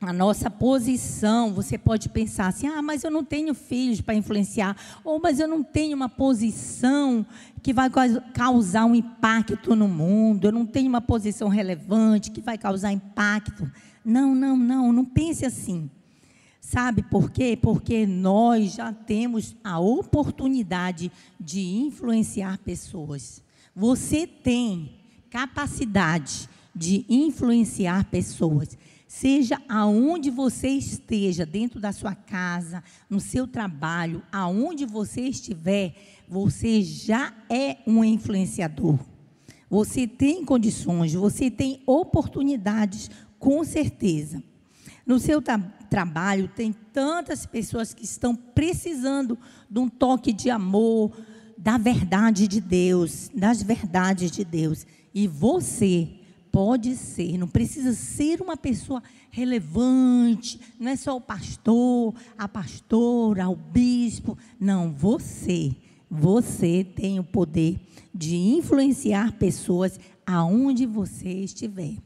A 0.00 0.14
nossa 0.14 0.50
posição, 0.50 1.52
você 1.52 1.76
pode 1.76 2.08
pensar 2.08 2.46
assim: 2.46 2.66
ah, 2.66 2.80
mas 2.80 3.04
eu 3.04 3.10
não 3.10 3.22
tenho 3.22 3.52
filhos 3.52 4.00
para 4.00 4.14
influenciar, 4.14 4.74
ou 5.04 5.20
mas 5.20 5.38
eu 5.38 5.46
não 5.46 5.62
tenho 5.62 5.94
uma 5.94 6.08
posição 6.08 7.26
que 7.62 7.74
vai 7.74 7.90
causar 8.32 8.86
um 8.86 8.94
impacto 8.94 9.76
no 9.76 9.86
mundo, 9.86 10.46
eu 10.46 10.52
não 10.52 10.64
tenho 10.64 10.88
uma 10.88 11.02
posição 11.02 11.48
relevante 11.48 12.30
que 12.30 12.40
vai 12.40 12.56
causar 12.56 12.92
impacto. 12.92 13.70
Não, 14.02 14.34
não, 14.34 14.56
não, 14.56 14.90
não 14.90 15.04
pense 15.04 15.44
assim. 15.44 15.90
Sabe 16.60 17.02
por 17.02 17.30
quê? 17.30 17.58
Porque 17.60 18.06
nós 18.06 18.74
já 18.74 18.92
temos 18.92 19.54
a 19.62 19.78
oportunidade 19.78 21.12
de 21.38 21.60
influenciar 21.60 22.58
pessoas. 22.58 23.42
Você 23.76 24.26
tem 24.26 24.94
capacidade 25.28 26.48
de 26.74 27.04
influenciar 27.08 28.04
pessoas. 28.04 28.78
Seja 29.12 29.60
aonde 29.68 30.30
você 30.30 30.68
esteja, 30.68 31.44
dentro 31.44 31.80
da 31.80 31.90
sua 31.90 32.14
casa, 32.14 32.80
no 33.10 33.18
seu 33.18 33.44
trabalho, 33.44 34.22
aonde 34.30 34.86
você 34.86 35.22
estiver, 35.22 35.96
você 36.28 36.80
já 36.80 37.34
é 37.50 37.78
um 37.88 38.04
influenciador. 38.04 39.00
Você 39.68 40.06
tem 40.06 40.44
condições, 40.44 41.12
você 41.12 41.50
tem 41.50 41.82
oportunidades, 41.88 43.10
com 43.36 43.64
certeza. 43.64 44.40
No 45.04 45.18
seu 45.18 45.42
tra 45.42 45.58
trabalho, 45.58 46.46
tem 46.46 46.72
tantas 46.72 47.44
pessoas 47.44 47.92
que 47.92 48.04
estão 48.04 48.32
precisando 48.32 49.36
de 49.68 49.80
um 49.80 49.88
toque 49.88 50.32
de 50.32 50.50
amor, 50.50 51.10
da 51.58 51.76
verdade 51.76 52.46
de 52.46 52.60
Deus, 52.60 53.28
das 53.34 53.60
verdades 53.60 54.30
de 54.30 54.44
Deus. 54.44 54.86
E 55.12 55.26
você 55.26 56.19
pode 56.52 56.96
ser, 56.96 57.38
não 57.38 57.48
precisa 57.48 57.92
ser 57.92 58.40
uma 58.40 58.56
pessoa 58.56 59.02
relevante, 59.30 60.60
não 60.78 60.90
é 60.90 60.96
só 60.96 61.16
o 61.16 61.20
pastor, 61.20 62.14
a 62.36 62.48
pastora, 62.48 63.48
o 63.48 63.56
bispo. 63.56 64.36
Não, 64.58 64.92
você, 64.92 65.74
você 66.10 66.84
tem 66.84 67.18
o 67.20 67.24
poder 67.24 67.78
de 68.12 68.36
influenciar 68.36 69.32
pessoas 69.32 69.98
aonde 70.26 70.86
você 70.86 71.28
estiver. 71.28 71.96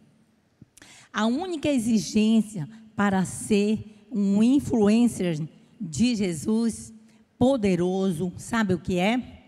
A 1.12 1.26
única 1.26 1.68
exigência 1.68 2.68
para 2.96 3.24
ser 3.24 4.06
um 4.10 4.42
influencer 4.42 5.40
de 5.80 6.14
Jesus 6.14 6.92
poderoso, 7.38 8.32
sabe 8.36 8.74
o 8.74 8.78
que 8.78 8.98
é? 8.98 9.42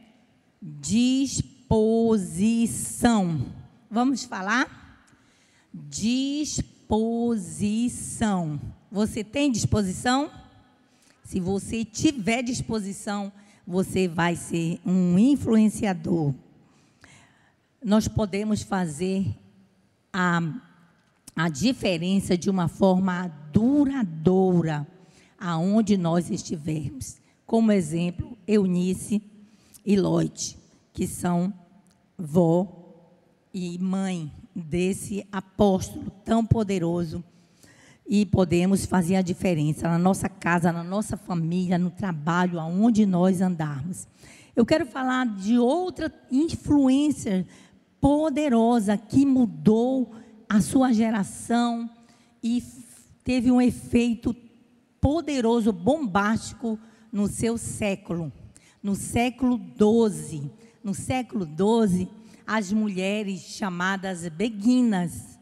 Disposição. 0.61 1.57
Vamos 3.91 4.25
falar? 4.25 4.76
Disposição. 5.89 6.99
Você 8.91 9.23
tem 9.23 9.53
disposição? 9.53 10.31
Se 11.23 11.39
você 11.41 11.85
tiver 11.85 12.43
disposição, 12.43 13.31
você 13.67 14.09
vai 14.09 14.37
ser 14.37 14.81
um 14.87 15.19
influenciador. 15.19 16.33
Nós 17.85 18.09
podemos 18.09 18.63
fazer 18.63 19.27
a, 20.13 20.41
a 21.35 21.49
diferença 21.49 22.39
de 22.39 22.49
uma 22.49 22.69
forma 22.69 23.29
duradoura 23.53 24.87
aonde 25.39 25.97
nós 25.97 26.31
estivermos. 26.31 27.17
Como 27.45 27.71
exemplo, 27.71 28.37
Eunice 28.47 29.21
e 29.85 29.97
Lloyd, 29.97 30.57
que 30.93 31.07
são 31.07 31.53
vó 32.17 32.67
e 33.53 33.79
mãe 33.79 34.33
desse 34.57 35.27
apóstolo 35.31 36.11
tão 36.25 36.45
poderoso 36.45 37.23
e 38.09 38.25
podemos 38.25 38.87
fazer 38.87 39.17
a 39.17 39.23
diferença 39.23 39.87
na 39.87 39.99
nossa 39.99 40.29
casa, 40.29 40.73
na 40.73 40.83
nossa 40.83 41.17
família, 41.17 41.77
no 41.77 41.91
trabalho, 41.91 42.59
aonde 42.59 43.05
nós 43.05 43.43
andarmos. 43.43 44.09
Eu 44.55 44.65
quero 44.65 44.87
falar 44.87 45.27
de 45.27 45.59
outra 45.59 46.11
influência 46.31 47.47
poderosa 48.01 48.97
que 48.97 49.27
mudou 49.27 50.15
a 50.49 50.61
sua 50.63 50.93
geração 50.93 51.91
e 52.43 52.63
teve 53.23 53.51
um 53.51 53.61
efeito 53.61 54.35
poderoso, 55.01 55.73
bombástico 55.73 56.79
no 57.13 57.27
seu 57.27 57.59
século, 57.59 58.33
no 58.83 58.95
século 58.95 59.59
12. 59.59 60.51
No 60.83 60.95
século 60.95 61.45
12, 61.45 62.09
as 62.47 62.73
mulheres 62.73 63.41
chamadas 63.41 64.29
beguinas. 64.29 65.39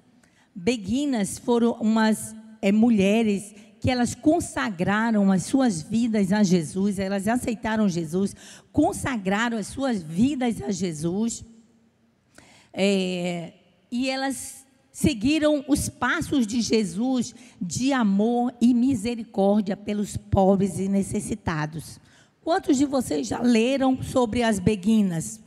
Beguinas 0.54 1.38
foram 1.38 1.72
umas 1.74 2.34
é, 2.62 2.72
mulheres 2.72 3.54
que 3.80 3.90
elas 3.90 4.14
consagraram 4.14 5.30
as 5.30 5.42
suas 5.42 5.82
vidas 5.82 6.32
a 6.32 6.42
Jesus, 6.42 6.98
elas 6.98 7.28
aceitaram 7.28 7.86
Jesus, 7.86 8.34
consagraram 8.72 9.58
as 9.58 9.66
suas 9.66 10.02
vidas 10.02 10.62
a 10.62 10.70
Jesus, 10.70 11.44
é, 12.72 13.52
e 13.90 14.08
elas 14.08 14.64
seguiram 14.90 15.62
os 15.68 15.90
passos 15.90 16.46
de 16.46 16.62
Jesus 16.62 17.34
de 17.60 17.92
amor 17.92 18.54
e 18.58 18.72
misericórdia 18.72 19.76
pelos 19.76 20.16
pobres 20.16 20.78
e 20.78 20.88
necessitados. 20.88 22.00
Quantos 22.42 22.78
de 22.78 22.86
vocês 22.86 23.26
já 23.26 23.42
leram 23.42 24.02
sobre 24.02 24.42
as 24.42 24.58
beguinas? 24.58 25.43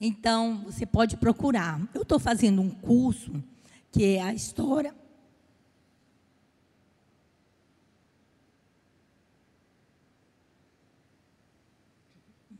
Então, 0.00 0.62
você 0.64 0.86
pode 0.86 1.16
procurar. 1.16 1.80
Eu 1.92 2.02
estou 2.02 2.18
fazendo 2.18 2.62
um 2.62 2.70
curso 2.70 3.42
que 3.90 4.16
é 4.16 4.22
a 4.22 4.32
história. 4.32 4.94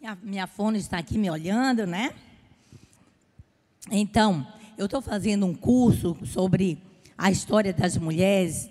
Minha, 0.01 0.19
minha 0.23 0.47
fone 0.47 0.79
está 0.79 0.99
aqui 0.99 1.17
me 1.17 1.31
olhando, 1.31 1.87
né? 1.87 2.15
Então, 3.91 4.47
eu 4.77 4.87
estou 4.87 5.01
fazendo 5.01 5.47
um 5.47 5.55
curso 5.55 6.17
sobre 6.25 6.83
a 7.17 7.31
história 7.31 7.73
das 7.73 7.97
mulheres, 7.97 8.69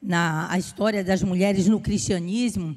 na, 0.00 0.50
a 0.50 0.58
história 0.58 1.04
das 1.04 1.22
mulheres 1.22 1.66
no 1.66 1.80
cristianismo. 1.80 2.76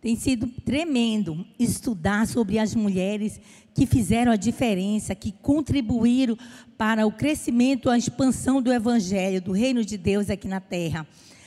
Tem 0.00 0.14
sido 0.14 0.46
tremendo 0.64 1.44
estudar 1.58 2.26
sobre 2.26 2.58
as 2.58 2.74
mulheres 2.74 3.40
que 3.74 3.84
fizeram 3.84 4.30
a 4.30 4.36
diferença, 4.36 5.14
que 5.14 5.32
contribuíram 5.32 6.38
para 6.76 7.06
o 7.06 7.12
crescimento, 7.12 7.90
a 7.90 7.98
expansão 7.98 8.62
do 8.62 8.72
evangelho, 8.72 9.42
do 9.42 9.52
reino 9.52 9.84
de 9.84 9.98
Deus 9.98 10.30
aqui 10.30 10.46
na 10.46 10.60
terra. 10.60 11.06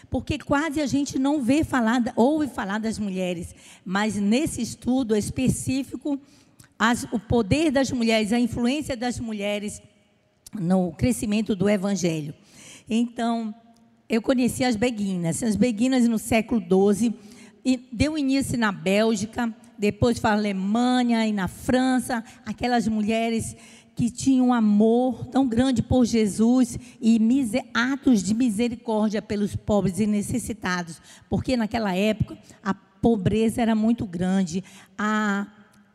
Porque 0.09 0.37
quase 0.37 0.81
a 0.81 0.85
gente 0.85 1.17
não 1.17 1.41
vê 1.41 1.63
falar, 1.63 2.03
ouve 2.17 2.47
falar 2.47 2.79
das 2.79 2.99
mulheres, 2.99 3.55
mas 3.85 4.17
nesse 4.17 4.61
estudo 4.61 5.15
específico, 5.15 6.19
as, 6.77 7.07
o 7.11 7.19
poder 7.19 7.71
das 7.71 7.89
mulheres, 7.91 8.33
a 8.33 8.39
influência 8.39 8.97
das 8.97 9.19
mulheres 9.19 9.81
no 10.53 10.91
crescimento 10.91 11.55
do 11.55 11.69
evangelho. 11.69 12.33
Então, 12.89 13.55
eu 14.09 14.21
conheci 14.21 14.65
as 14.65 14.75
beguinas. 14.75 15.41
As 15.41 15.55
beguinas 15.55 16.05
no 16.07 16.19
século 16.19 16.59
XII, 16.59 17.13
deu 17.91 18.17
início 18.17 18.57
na 18.57 18.71
Bélgica, 18.71 19.53
depois 19.77 20.19
para 20.19 20.31
a 20.31 20.37
Alemanha 20.37 21.25
e 21.25 21.33
na 21.33 21.47
França, 21.47 22.23
aquelas 22.45 22.87
mulheres 22.87 23.55
que 23.95 24.09
tinham 24.09 24.47
um 24.47 24.53
amor 24.53 25.25
tão 25.27 25.47
grande 25.47 25.81
por 25.81 26.05
Jesus 26.05 26.77
e 27.01 27.19
atos 27.73 28.23
de 28.23 28.33
misericórdia 28.33 29.21
pelos 29.21 29.55
pobres 29.55 29.99
e 29.99 30.07
necessitados, 30.07 31.01
porque 31.29 31.57
naquela 31.57 31.93
época 31.95 32.37
a 32.63 32.73
pobreza 32.73 33.61
era 33.61 33.75
muito 33.75 34.05
grande, 34.05 34.63
a, 34.97 35.47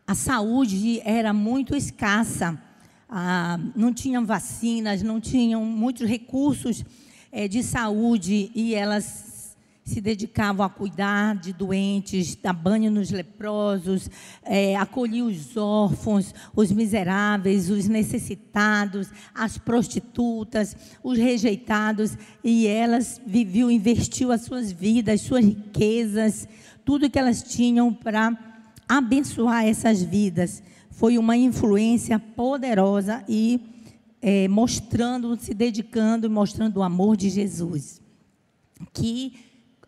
a 0.06 0.14
saúde 0.14 1.00
era 1.04 1.32
muito 1.32 1.74
escassa, 1.74 2.60
a, 3.08 3.58
não 3.74 3.92
tinham 3.92 4.24
vacinas, 4.26 5.02
não 5.02 5.20
tinham 5.20 5.64
muitos 5.64 6.08
recursos 6.08 6.84
é, 7.32 7.48
de 7.48 7.62
saúde 7.62 8.50
e 8.54 8.74
elas 8.74 9.25
se 9.86 10.00
dedicavam 10.00 10.66
a 10.66 10.68
cuidar 10.68 11.36
de 11.36 11.52
doentes, 11.52 12.34
dar 12.34 12.52
banho 12.52 12.90
nos 12.90 13.12
leprosos, 13.12 14.10
é, 14.42 14.74
acolher 14.74 15.22
os 15.22 15.56
órfãos, 15.56 16.34
os 16.56 16.72
miseráveis, 16.72 17.70
os 17.70 17.86
necessitados, 17.86 19.08
as 19.32 19.56
prostitutas, 19.56 20.76
os 21.04 21.16
rejeitados, 21.16 22.18
e 22.42 22.66
elas 22.66 23.20
viviam, 23.24 23.70
investiu 23.70 24.32
as 24.32 24.40
suas 24.40 24.72
vidas, 24.72 25.20
suas 25.20 25.44
riquezas, 25.44 26.48
tudo 26.84 27.08
que 27.08 27.18
elas 27.18 27.44
tinham 27.44 27.94
para 27.94 28.36
abençoar 28.88 29.66
essas 29.66 30.02
vidas. 30.02 30.64
Foi 30.90 31.16
uma 31.16 31.36
influência 31.36 32.18
poderosa 32.18 33.22
e 33.28 33.60
é, 34.20 34.48
mostrando, 34.48 35.36
se 35.40 35.54
dedicando, 35.54 36.28
mostrando 36.28 36.78
o 36.78 36.82
amor 36.82 37.16
de 37.16 37.30
Jesus. 37.30 38.00
Que 38.92 39.45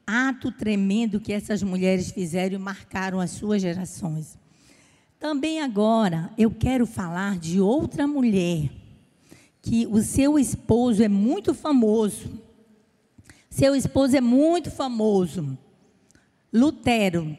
ato 0.09 0.51
tremendo 0.51 1.21
que 1.21 1.35
essas 1.35 1.63
mulheres 1.63 2.11
fizeram 2.11 2.55
e 2.55 2.59
marcaram 2.59 3.21
as 3.21 3.33
suas 3.33 3.61
gerações. 3.61 4.39
Também 5.21 5.61
agora 5.61 6.33
eu 6.39 6.51
quero 6.51 6.87
falar 6.87 7.39
de 7.39 7.61
outra 7.61 8.07
mulher 8.07 8.71
que 9.61 9.87
o 9.87 10.01
seu 10.03 10.39
esposo 10.39 11.03
é 11.03 11.09
muito 11.09 11.53
famoso 11.53 12.41
Seu 13.51 13.75
esposo 13.75 14.17
é 14.17 14.21
muito 14.21 14.71
famoso. 14.71 15.59
Lutero. 16.53 17.37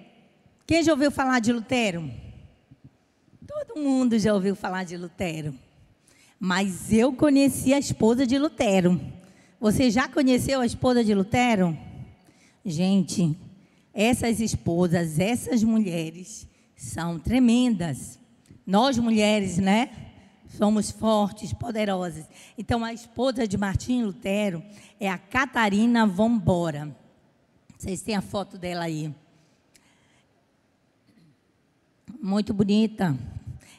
Quem 0.68 0.84
já 0.84 0.92
ouviu 0.92 1.10
falar 1.10 1.40
de 1.40 1.54
Lutero? 1.54 2.12
Todo 3.48 3.82
mundo 3.82 4.20
já 4.20 4.34
ouviu 4.34 4.56
falar 4.56 4.84
de 4.84 4.98
Lutero. 4.98 5.56
Mas 6.40 6.92
eu 6.92 7.14
conheci 7.14 7.74
a 7.74 7.80
esposa 7.80 8.28
de 8.28 8.38
Lutero. 8.38 9.00
Você 9.60 9.90
já 9.90 10.08
conheceu 10.08 10.60
a 10.60 10.66
esposa 10.66 11.04
de 11.04 11.14
Lutero? 11.14 11.78
Gente, 12.70 13.36
essas 13.92 14.40
esposas, 14.40 15.18
essas 15.18 15.64
mulheres 15.64 16.48
são 16.76 17.18
tremendas. 17.18 18.20
Nós 18.64 18.96
mulheres, 19.00 19.58
né? 19.58 19.90
Somos 20.48 20.92
fortes, 20.92 21.52
poderosas. 21.52 22.26
Então, 22.56 22.86
a 22.86 22.94
esposa 22.94 23.48
de 23.48 23.58
Martim 23.58 24.04
Lutero 24.04 24.64
é 25.00 25.10
a 25.10 25.18
Catarina 25.18 26.06
Vambora. 26.06 26.96
Vocês 27.76 28.04
têm 28.04 28.16
a 28.16 28.22
foto 28.22 28.56
dela 28.56 28.84
aí. 28.84 29.12
Muito 32.22 32.54
bonita. 32.54 33.18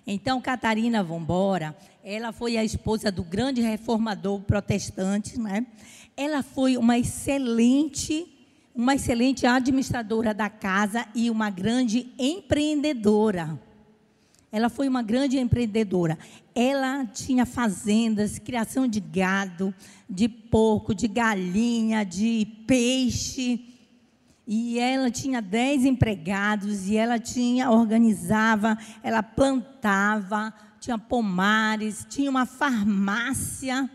Então, 0.05 0.41
Catarina 0.41 1.05
Vambora, 1.05 1.77
ela 2.03 2.33
foi 2.33 2.57
a 2.57 2.65
esposa 2.65 3.13
do 3.13 3.23
grande 3.23 3.61
reformador 3.61 4.41
protestante, 4.41 5.39
né? 5.39 5.65
Ela 6.17 6.43
foi 6.43 6.77
uma 6.77 6.99
excelente, 6.99 8.40
uma 8.75 8.95
excelente 8.95 9.47
administradora 9.47 10.33
da 10.33 10.49
casa 10.49 11.07
e 11.15 11.31
uma 11.31 11.51
grande 11.51 12.13
empreendedora. 12.19 13.61
Ela 14.53 14.69
foi 14.69 14.89
uma 14.89 15.03
grande 15.03 15.39
empreendedora. 15.39 16.19
Ela 16.55 17.07
tinha 17.07 17.47
fazendas, 17.47 18.39
criação 18.39 18.87
de 18.87 18.99
gado, 18.99 19.73
de 20.09 20.29
porco, 20.29 20.95
de 20.95 21.07
galinha, 21.07 22.05
de 22.05 22.47
peixe. 22.67 23.65
E 24.47 24.79
ela 24.79 25.11
tinha 25.11 25.41
dez 25.41 25.85
empregados 25.85 26.89
e 26.89 26.97
ela 26.97 27.19
tinha 27.19 27.71
organizava, 27.71 28.77
ela 29.03 29.23
plantava, 29.23 30.53
tinha 30.81 30.99
pomares, 30.99 32.05
tinha 32.09 32.29
uma 32.29 32.47
farmácia 32.47 33.89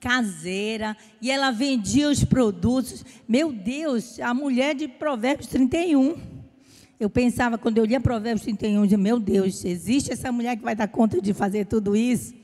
caseira 0.00 0.96
e 1.20 1.30
ela 1.30 1.50
vendia 1.50 2.08
os 2.08 2.24
produtos. 2.24 3.04
Meu 3.26 3.52
Deus, 3.52 4.18
a 4.20 4.32
mulher 4.32 4.74
de 4.74 4.88
Provérbios 4.88 5.48
31. 5.48 6.16
Eu 6.98 7.08
pensava, 7.08 7.56
quando 7.56 7.78
eu 7.78 7.84
lia 7.84 8.00
Provérbios 8.00 8.42
31, 8.42 8.86
de 8.86 8.96
meu 8.96 9.20
Deus, 9.20 9.64
existe 9.64 10.12
essa 10.12 10.32
mulher 10.32 10.56
que 10.56 10.64
vai 10.64 10.74
dar 10.74 10.88
conta 10.88 11.20
de 11.20 11.32
fazer 11.32 11.66
tudo 11.66 11.94
isso? 11.94 12.34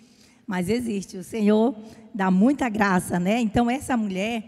Mas 0.47 0.69
existe, 0.69 1.17
o 1.17 1.25
Senhor 1.25 1.75
dá 2.15 2.31
muita 2.31 2.69
graça, 2.69 3.19
né? 3.19 3.41
Então, 3.41 3.69
essa 3.69 3.97
mulher, 3.97 4.45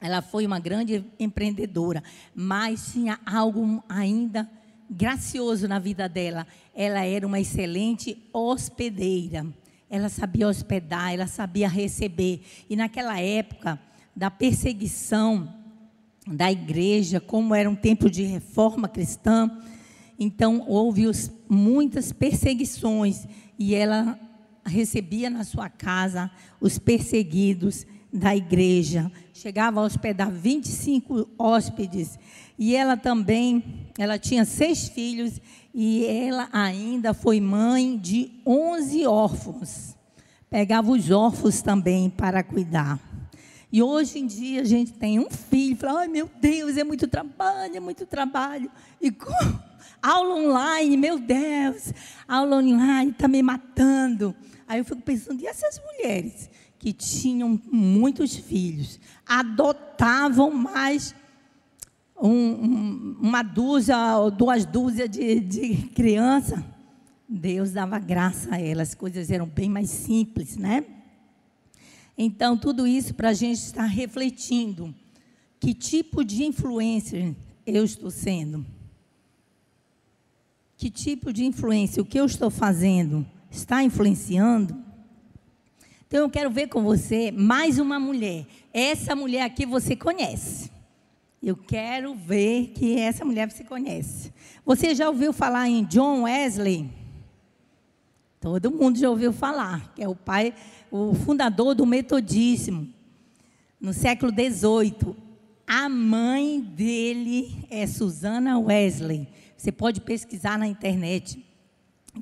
ela 0.00 0.22
foi 0.22 0.46
uma 0.46 0.58
grande 0.58 1.04
empreendedora, 1.18 2.02
mas 2.34 2.92
tinha 2.92 3.20
algo 3.26 3.82
ainda 3.88 4.48
gracioso 4.88 5.66
na 5.68 5.78
vida 5.78 6.08
dela. 6.08 6.46
Ela 6.74 7.04
era 7.04 7.26
uma 7.26 7.40
excelente 7.40 8.16
hospedeira. 8.32 9.46
Ela 9.92 10.08
sabia 10.08 10.48
hospedar, 10.48 11.12
ela 11.12 11.26
sabia 11.26 11.68
receber. 11.68 12.40
E 12.70 12.74
naquela 12.74 13.20
época 13.20 13.78
da 14.16 14.30
perseguição, 14.30 15.54
da 16.26 16.50
igreja, 16.50 17.20
como 17.20 17.54
era 17.54 17.68
um 17.68 17.76
tempo 17.76 18.08
de 18.08 18.22
reforma 18.22 18.88
cristã. 18.88 19.50
Então, 20.18 20.64
houve 20.66 21.06
os, 21.06 21.30
muitas 21.46 22.10
perseguições 22.10 23.26
e 23.58 23.74
ela 23.74 24.18
recebia 24.64 25.28
na 25.28 25.44
sua 25.44 25.68
casa 25.68 26.30
os 26.58 26.78
perseguidos 26.78 27.86
da 28.10 28.34
igreja. 28.34 29.12
Chegava 29.34 29.80
a 29.80 29.84
hospedar 29.84 30.30
25 30.30 31.28
hóspedes. 31.38 32.18
E 32.58 32.74
ela 32.74 32.96
também, 32.96 33.62
ela 33.98 34.18
tinha 34.18 34.46
seis 34.46 34.88
filhos 34.88 35.38
e 35.74 36.04
ela 36.04 36.48
ainda 36.52 37.14
foi 37.14 37.40
mãe 37.40 37.96
de 37.96 38.30
11 38.46 39.06
órfãos. 39.06 39.96
Pegava 40.50 40.90
os 40.90 41.10
órfãos 41.10 41.62
também 41.62 42.10
para 42.10 42.42
cuidar. 42.42 43.00
E 43.72 43.82
hoje 43.82 44.18
em 44.18 44.26
dia 44.26 44.60
a 44.60 44.64
gente 44.64 44.92
tem 44.92 45.18
um 45.18 45.30
filho, 45.30 45.76
fala, 45.76 46.00
ai 46.00 46.08
meu 46.08 46.30
Deus, 46.40 46.76
é 46.76 46.84
muito 46.84 47.08
trabalho, 47.08 47.74
é 47.74 47.80
muito 47.80 48.04
trabalho. 48.04 48.70
E 49.00 49.10
com, 49.10 49.32
aula 50.02 50.34
online, 50.34 50.94
meu 50.96 51.18
Deus, 51.18 51.92
aula 52.28 52.56
online 52.56 53.12
está 53.12 53.26
me 53.26 53.42
matando. 53.42 54.36
Aí 54.68 54.78
eu 54.78 54.84
fico 54.84 55.00
pensando, 55.00 55.40
e 55.40 55.46
essas 55.46 55.80
mulheres 55.80 56.50
que 56.78 56.92
tinham 56.92 57.60
muitos 57.70 58.34
filhos, 58.34 58.98
adotavam 59.24 60.50
mais 60.50 61.14
um, 62.22 62.30
um, 62.30 63.16
uma 63.20 63.42
dúzia 63.42 64.16
ou 64.16 64.30
duas 64.30 64.64
dúzias 64.64 65.10
de, 65.10 65.40
de 65.40 65.76
criança? 65.88 66.64
Deus 67.28 67.72
dava 67.72 67.98
graça 67.98 68.54
a 68.54 68.60
elas, 68.60 68.90
as 68.90 68.94
coisas 68.94 69.30
eram 69.30 69.46
bem 69.46 69.68
mais 69.68 69.90
simples, 69.90 70.56
né? 70.56 70.84
Então, 72.16 72.56
tudo 72.56 72.86
isso 72.86 73.14
para 73.14 73.30
a 73.30 73.32
gente 73.34 73.58
estar 73.58 73.86
refletindo. 73.86 74.94
Que 75.58 75.74
tipo 75.74 76.24
de 76.24 76.44
influência 76.44 77.34
eu 77.66 77.84
estou 77.84 78.10
sendo? 78.10 78.64
Que 80.76 80.90
tipo 80.90 81.32
de 81.32 81.44
influência, 81.44 82.02
o 82.02 82.06
que 82.06 82.20
eu 82.20 82.26
estou 82.26 82.50
fazendo, 82.50 83.26
está 83.50 83.82
influenciando? 83.82 84.76
Então, 86.06 86.20
eu 86.20 86.30
quero 86.30 86.50
ver 86.50 86.68
com 86.68 86.82
você 86.82 87.32
mais 87.32 87.78
uma 87.78 87.98
mulher. 87.98 88.46
Essa 88.72 89.16
mulher 89.16 89.42
aqui 89.42 89.64
você 89.64 89.96
conhece. 89.96 90.71
Eu 91.42 91.56
quero 91.56 92.14
ver 92.14 92.68
que 92.68 92.96
essa 92.98 93.24
mulher 93.24 93.50
você 93.50 93.64
conhece. 93.64 94.32
Você 94.64 94.94
já 94.94 95.08
ouviu 95.08 95.32
falar 95.32 95.68
em 95.68 95.84
John 95.84 96.22
Wesley? 96.22 96.88
Todo 98.40 98.70
mundo 98.70 98.96
já 98.98 99.10
ouviu 99.10 99.32
falar, 99.32 99.92
que 99.94 100.02
é 100.02 100.08
o 100.08 100.14
pai 100.14 100.54
o 100.90 101.14
fundador 101.14 101.74
do 101.74 101.86
metodismo, 101.86 102.92
no 103.80 103.92
século 103.94 104.30
XVIII. 104.30 105.16
A 105.66 105.88
mãe 105.88 106.60
dele 106.60 107.66
é 107.70 107.86
Susana 107.86 108.58
Wesley. 108.58 109.26
Você 109.56 109.72
pode 109.72 110.02
pesquisar 110.02 110.58
na 110.58 110.66
internet. 110.66 111.42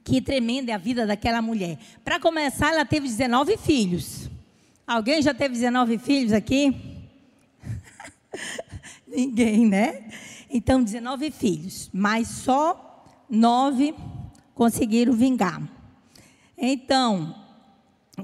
Que 0.05 0.21
tremenda 0.21 0.71
é 0.71 0.75
a 0.75 0.79
vida 0.79 1.05
daquela 1.07 1.43
mulher. 1.43 1.79
Para 2.05 2.21
começar, 2.21 2.73
ela 2.73 2.85
teve 2.85 3.09
19 3.09 3.57
filhos. 3.57 4.31
Alguém 4.87 5.21
já 5.21 5.35
teve 5.35 5.55
19 5.55 5.99
filhos 5.99 6.33
aqui? 6.33 6.75
Ninguém, 9.11 9.67
né? 9.67 10.09
Então, 10.49 10.83
19 10.83 11.31
filhos, 11.31 11.91
mas 11.93 12.29
só 12.29 13.05
nove 13.29 13.95
conseguiram 14.55 15.13
vingar. 15.13 15.63
Então, 16.57 17.35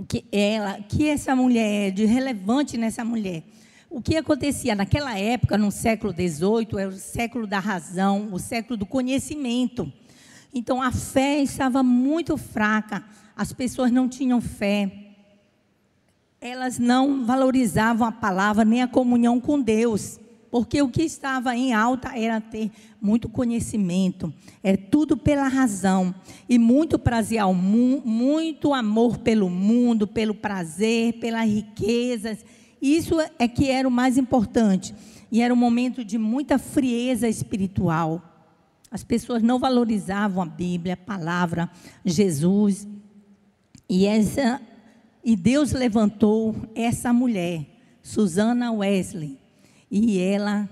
que 0.08 0.24
ela, 0.30 0.80
que 0.82 1.08
essa 1.08 1.34
mulher 1.34 1.88
é 1.88 1.90
de 1.90 2.04
relevante 2.04 2.76
nessa 2.76 3.04
mulher. 3.04 3.42
O 3.88 4.02
que 4.02 4.16
acontecia 4.16 4.74
naquela 4.74 5.18
época, 5.18 5.56
no 5.56 5.70
século 5.70 6.12
XVIII, 6.12 6.78
era 6.78 6.88
o 6.88 6.92
século 6.92 7.46
da 7.46 7.58
razão, 7.58 8.28
o 8.32 8.38
século 8.38 8.76
do 8.76 8.84
conhecimento. 8.84 9.90
Então 10.52 10.82
a 10.82 10.92
fé 10.92 11.40
estava 11.40 11.82
muito 11.82 12.36
fraca, 12.36 13.04
as 13.36 13.52
pessoas 13.52 13.90
não 13.90 14.08
tinham 14.08 14.40
fé, 14.40 14.90
elas 16.40 16.78
não 16.78 17.24
valorizavam 17.24 18.06
a 18.06 18.12
palavra 18.12 18.64
nem 18.64 18.82
a 18.82 18.88
comunhão 18.88 19.40
com 19.40 19.60
Deus. 19.60 20.18
Porque 20.50 20.80
o 20.80 20.88
que 20.88 21.02
estava 21.02 21.56
em 21.56 21.72
alta 21.74 22.16
era 22.16 22.40
ter 22.40 22.70
muito 23.00 23.28
conhecimento, 23.28 24.32
é 24.62 24.76
tudo 24.76 25.16
pela 25.16 25.48
razão 25.48 26.14
e 26.48 26.58
muito 26.58 26.98
prazer 26.98 27.38
ao 27.38 27.54
mundo, 27.54 28.06
muito 28.06 28.72
amor 28.72 29.18
pelo 29.18 29.50
mundo, 29.50 30.06
pelo 30.06 30.34
prazer, 30.34 31.14
pelas 31.14 31.48
riquezas. 31.48 32.44
Isso 32.80 33.16
é 33.38 33.48
que 33.48 33.70
era 33.70 33.86
o 33.86 33.90
mais 33.90 34.16
importante. 34.16 34.94
E 35.30 35.42
era 35.42 35.52
um 35.52 35.56
momento 35.56 36.04
de 36.04 36.18
muita 36.18 36.58
frieza 36.58 37.28
espiritual. 37.28 38.22
As 38.90 39.02
pessoas 39.02 39.42
não 39.42 39.58
valorizavam 39.58 40.42
a 40.42 40.46
Bíblia, 40.46 40.94
a 40.94 40.96
palavra, 40.96 41.70
Jesus. 42.04 42.86
E 43.88 44.06
essa 44.06 44.60
e 45.24 45.34
Deus 45.34 45.72
levantou 45.72 46.54
essa 46.72 47.12
mulher, 47.12 47.66
Susana 48.00 48.70
Wesley 48.70 49.45
e 49.90 50.18
ela 50.18 50.68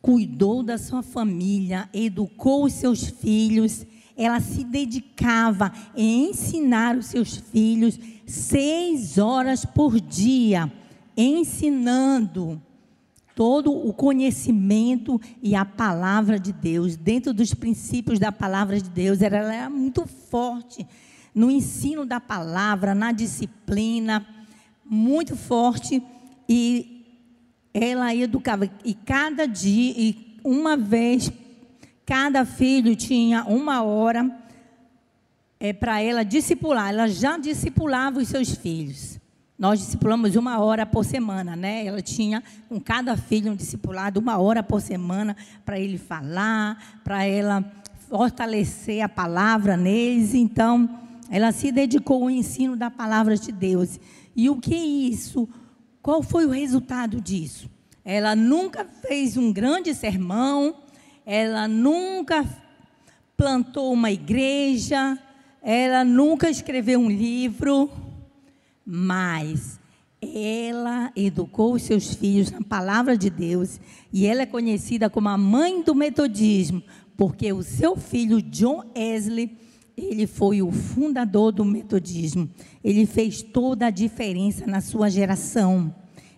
cuidou 0.00 0.62
da 0.62 0.78
sua 0.78 1.02
família, 1.02 1.88
educou 1.92 2.64
os 2.64 2.72
seus 2.72 3.06
filhos, 3.06 3.84
ela 4.16 4.40
se 4.40 4.64
dedicava 4.64 5.72
em 5.96 6.30
ensinar 6.30 6.96
os 6.96 7.06
seus 7.06 7.36
filhos 7.36 7.98
seis 8.26 9.18
horas 9.18 9.64
por 9.64 10.00
dia, 10.00 10.72
ensinando 11.16 12.60
todo 13.34 13.70
o 13.70 13.92
conhecimento 13.92 15.20
e 15.42 15.54
a 15.54 15.64
palavra 15.64 16.38
de 16.38 16.52
Deus, 16.52 16.96
dentro 16.96 17.34
dos 17.34 17.52
princípios 17.52 18.18
da 18.18 18.32
palavra 18.32 18.80
de 18.80 18.88
Deus, 18.88 19.20
ela 19.20 19.36
era 19.36 19.68
muito 19.68 20.06
forte 20.06 20.86
no 21.36 21.50
ensino 21.50 22.06
da 22.06 22.18
palavra, 22.18 22.94
na 22.94 23.12
disciplina, 23.12 24.26
muito 24.82 25.36
forte. 25.36 26.02
E 26.48 26.95
ela 27.78 28.14
educava. 28.14 28.70
E 28.82 28.94
cada 28.94 29.46
dia, 29.46 29.92
e 29.94 30.38
uma 30.42 30.78
vez, 30.78 31.30
cada 32.06 32.46
filho 32.46 32.96
tinha 32.96 33.44
uma 33.44 33.82
hora 33.82 34.30
é, 35.60 35.74
para 35.74 36.00
ela 36.00 36.24
discipular. 36.24 36.88
Ela 36.88 37.06
já 37.06 37.36
discipulava 37.36 38.18
os 38.18 38.28
seus 38.28 38.54
filhos. 38.54 39.20
Nós 39.58 39.80
discipulamos 39.80 40.36
uma 40.36 40.58
hora 40.58 40.86
por 40.86 41.04
semana, 41.04 41.54
né? 41.54 41.84
Ela 41.84 42.00
tinha 42.00 42.42
com 42.66 42.80
cada 42.80 43.14
filho 43.14 43.52
um 43.52 43.56
discipulado 43.56 44.20
uma 44.20 44.38
hora 44.38 44.62
por 44.62 44.80
semana 44.80 45.36
para 45.64 45.78
ele 45.78 45.98
falar, 45.98 47.00
para 47.04 47.24
ela 47.24 47.62
fortalecer 48.08 49.02
a 49.02 49.08
palavra 49.08 49.76
neles. 49.76 50.32
Então, 50.34 50.88
ela 51.30 51.52
se 51.52 51.70
dedicou 51.70 52.22
ao 52.22 52.30
ensino 52.30 52.74
da 52.74 52.90
palavra 52.90 53.36
de 53.36 53.52
Deus. 53.52 54.00
E 54.34 54.48
o 54.48 54.56
que 54.56 54.74
isso? 54.74 55.46
Qual 56.06 56.22
foi 56.22 56.46
o 56.46 56.50
resultado 56.50 57.20
disso? 57.20 57.68
Ela 58.04 58.36
nunca 58.36 58.84
fez 58.84 59.36
um 59.36 59.52
grande 59.52 59.92
sermão, 59.92 60.76
ela 61.26 61.66
nunca 61.66 62.48
plantou 63.36 63.92
uma 63.92 64.12
igreja, 64.12 65.18
ela 65.60 66.04
nunca 66.04 66.48
escreveu 66.48 67.00
um 67.00 67.10
livro, 67.10 67.90
mas 68.86 69.80
ela 70.22 71.10
educou 71.16 71.72
os 71.74 71.82
seus 71.82 72.14
filhos 72.14 72.52
na 72.52 72.62
palavra 72.62 73.18
de 73.18 73.28
Deus 73.28 73.80
e 74.12 74.28
ela 74.28 74.42
é 74.42 74.46
conhecida 74.46 75.10
como 75.10 75.28
a 75.28 75.36
mãe 75.36 75.82
do 75.82 75.92
metodismo, 75.92 76.84
porque 77.16 77.52
o 77.52 77.64
seu 77.64 77.96
filho 77.96 78.40
John 78.40 78.92
Wesley, 78.96 79.58
ele 79.96 80.26
foi 80.26 80.62
o 80.62 80.70
fundador 80.70 81.52
do 81.52 81.64
metodismo. 81.64 82.48
Ele 82.84 83.06
fez 83.06 83.42
toda 83.42 83.86
a 83.86 83.90
diferença 83.90 84.66
na 84.66 84.80
sua 84.80 85.08
geração. 85.08 85.94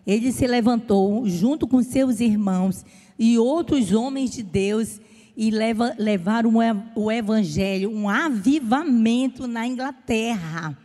Ele 0.07 0.33
se 0.33 0.47
levantou 0.47 1.29
junto 1.29 1.67
com 1.67 1.83
seus 1.83 2.21
irmãos 2.21 2.85
e 3.19 3.39
outros 3.39 3.93
homens 3.93 4.31
de 4.31 4.43
Deus 4.43 5.01
e 5.37 5.51
leva, 5.51 5.95
levaram 5.99 6.55
o 6.95 7.11
evangelho, 7.11 7.91
um 7.91 8.09
avivamento 8.09 9.47
na 9.47 9.67
Inglaterra 9.67 10.77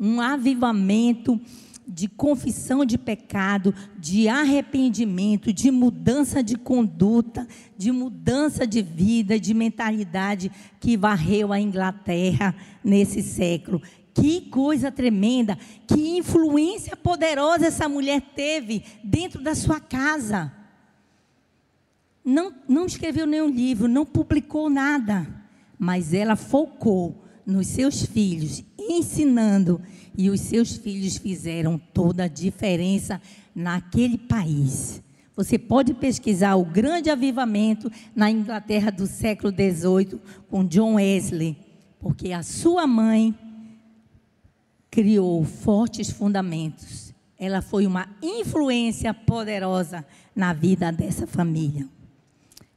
um 0.00 0.18
avivamento 0.18 1.38
de 1.90 2.08
confissão 2.08 2.84
de 2.84 2.96
pecado, 2.96 3.74
de 3.98 4.28
arrependimento, 4.28 5.52
de 5.52 5.70
mudança 5.70 6.42
de 6.42 6.56
conduta, 6.56 7.46
de 7.76 7.90
mudança 7.90 8.66
de 8.66 8.80
vida, 8.80 9.40
de 9.40 9.52
mentalidade 9.52 10.50
que 10.78 10.96
varreu 10.96 11.52
a 11.52 11.60
Inglaterra 11.60 12.54
nesse 12.82 13.22
século. 13.22 13.82
Que 14.14 14.42
coisa 14.42 14.92
tremenda, 14.92 15.58
que 15.86 16.16
influência 16.16 16.96
poderosa 16.96 17.66
essa 17.66 17.88
mulher 17.88 18.20
teve 18.34 18.84
dentro 19.02 19.42
da 19.42 19.54
sua 19.54 19.80
casa. 19.80 20.52
Não, 22.24 22.52
não 22.68 22.86
escreveu 22.86 23.26
nenhum 23.26 23.48
livro, 23.48 23.88
não 23.88 24.06
publicou 24.06 24.70
nada, 24.70 25.26
mas 25.78 26.14
ela 26.14 26.36
focou 26.36 27.24
nos 27.50 27.66
seus 27.66 28.04
filhos, 28.04 28.64
ensinando, 28.78 29.80
e 30.16 30.30
os 30.30 30.40
seus 30.40 30.76
filhos 30.76 31.16
fizeram 31.16 31.78
toda 31.78 32.24
a 32.24 32.28
diferença 32.28 33.20
naquele 33.54 34.18
país. 34.18 35.02
Você 35.36 35.58
pode 35.58 35.94
pesquisar 35.94 36.56
o 36.56 36.64
grande 36.64 37.08
avivamento 37.08 37.90
na 38.14 38.30
Inglaterra 38.30 38.90
do 38.90 39.06
século 39.06 39.52
XVIII 39.52 40.20
com 40.50 40.64
John 40.64 40.94
Wesley, 40.94 41.56
porque 41.98 42.32
a 42.32 42.42
sua 42.42 42.86
mãe 42.86 43.34
criou 44.90 45.44
fortes 45.44 46.10
fundamentos. 46.10 47.14
Ela 47.38 47.62
foi 47.62 47.86
uma 47.86 48.08
influência 48.20 49.14
poderosa 49.14 50.04
na 50.34 50.52
vida 50.52 50.92
dessa 50.92 51.26
família. 51.26 51.88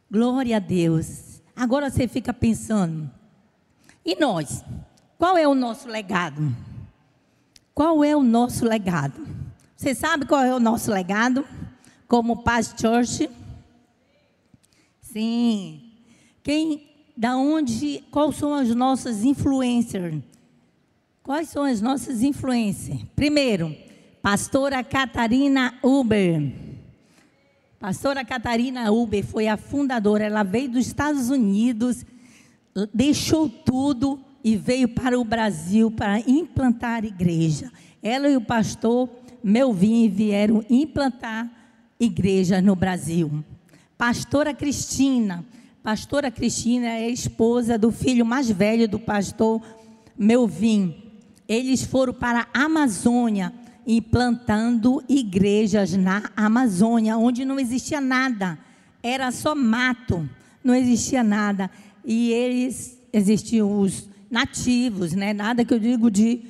Glória 0.09 0.57
a 0.57 0.59
Deus. 0.59 1.41
Agora 1.55 1.89
você 1.89 2.07
fica 2.07 2.33
pensando, 2.33 3.09
e 4.05 4.15
nós? 4.19 4.63
Qual 5.17 5.37
é 5.37 5.47
o 5.47 5.55
nosso 5.55 5.87
legado? 5.87 6.55
Qual 7.73 8.03
é 8.03 8.15
o 8.15 8.21
nosso 8.21 8.65
legado? 8.65 9.25
Você 9.75 9.95
sabe 9.95 10.25
qual 10.25 10.43
é 10.43 10.53
o 10.53 10.59
nosso 10.59 10.91
legado? 10.91 11.45
Como 12.07 12.43
Paz 12.43 12.73
Church? 12.79 13.29
Sim. 15.01 15.91
Quem, 16.43 16.89
da 17.15 17.37
onde, 17.37 18.03
quais 18.11 18.35
são 18.35 18.53
as 18.53 18.73
nossas 18.75 19.23
influencers? 19.23 20.21
Quais 21.23 21.49
são 21.49 21.63
as 21.63 21.81
nossas 21.81 22.21
influências? 22.21 22.99
Primeiro, 23.15 23.75
pastora 24.21 24.83
Catarina 24.83 25.73
Uber. 25.81 26.51
Pastora 27.79 28.25
Catarina 28.25 28.91
Uber 28.91 29.25
foi 29.25 29.47
a 29.47 29.57
fundadora, 29.57 30.25
ela 30.25 30.43
veio 30.43 30.69
dos 30.69 30.85
Estados 30.87 31.29
Unidos 31.29 32.05
deixou 32.93 33.47
tudo 33.47 34.19
e 34.43 34.55
veio 34.55 34.87
para 34.87 35.19
o 35.19 35.23
Brasil 35.23 35.89
para 35.91 36.19
implantar 36.19 37.05
igreja. 37.05 37.71
Ela 38.01 38.29
e 38.29 38.35
o 38.35 38.41
pastor 38.41 39.09
Melvin 39.43 40.09
vieram 40.09 40.63
implantar 40.69 41.49
igreja 41.99 42.61
no 42.61 42.75
Brasil. 42.75 43.43
Pastora 43.97 44.53
Cristina. 44.53 45.45
Pastora 45.81 46.31
Cristina 46.31 46.87
é 46.87 47.09
esposa 47.09 47.77
do 47.77 47.91
filho 47.91 48.25
mais 48.25 48.49
velho 48.49 48.87
do 48.87 48.99
pastor 48.99 49.61
Melvin. 50.17 50.95
Eles 51.47 51.83
foram 51.83 52.13
para 52.13 52.47
a 52.53 52.63
Amazônia 52.63 53.53
implantando 53.85 55.03
igrejas 55.09 55.93
na 55.93 56.31
Amazônia, 56.37 57.17
onde 57.17 57.43
não 57.43 57.59
existia 57.59 57.99
nada, 57.99 58.57
era 59.01 59.29
só 59.29 59.53
mato, 59.53 60.27
não 60.63 60.73
existia 60.73 61.21
nada 61.21 61.69
e 62.03 62.31
eles 62.31 62.99
existiam 63.11 63.79
os 63.79 64.09
nativos, 64.29 65.13
né? 65.13 65.33
Nada 65.33 65.63
que 65.63 65.73
eu 65.73 65.79
digo 65.79 66.09
de 66.09 66.41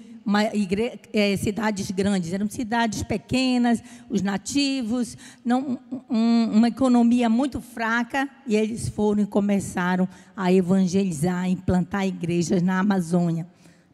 igre... 0.53 0.99
é, 1.11 1.35
cidades 1.35 1.91
grandes, 1.91 2.31
eram 2.31 2.49
cidades 2.49 3.03
pequenas, 3.03 3.83
os 4.09 4.21
nativos, 4.21 5.17
não, 5.43 5.77
um, 6.09 6.51
uma 6.53 6.67
economia 6.69 7.29
muito 7.29 7.59
fraca, 7.59 8.29
e 8.47 8.55
eles 8.55 8.87
foram 8.87 9.23
e 9.23 9.25
começaram 9.25 10.07
a 10.35 10.51
evangelizar, 10.51 11.49
implantar 11.49 12.07
igrejas 12.07 12.61
na 12.61 12.79
Amazônia. 12.79 13.47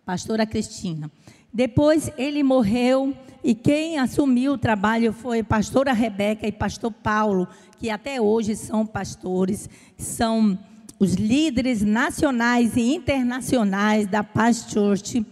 Pastora 0.06 0.46
Cristina. 0.46 1.12
Depois 1.52 2.12
ele 2.18 2.44
morreu 2.44 3.16
e 3.44 3.56
quem 3.56 3.98
assumiu 3.98 4.54
o 4.54 4.58
trabalho 4.58 5.14
foi 5.14 5.42
pastora 5.42 5.94
Rebeca 5.94 6.48
e 6.48 6.52
pastor 6.52 6.92
Paulo, 6.92 7.48
que 7.80 7.90
até 7.90 8.22
hoje 8.22 8.56
são 8.56 8.86
pastores, 8.86 9.70
são 9.98 10.58
os 11.00 11.14
líderes 11.14 11.82
nacionais 11.82 12.76
e 12.76 12.94
internacionais 12.94 14.06
da 14.06 14.22
Paz 14.22 14.66
Church 14.70 15.26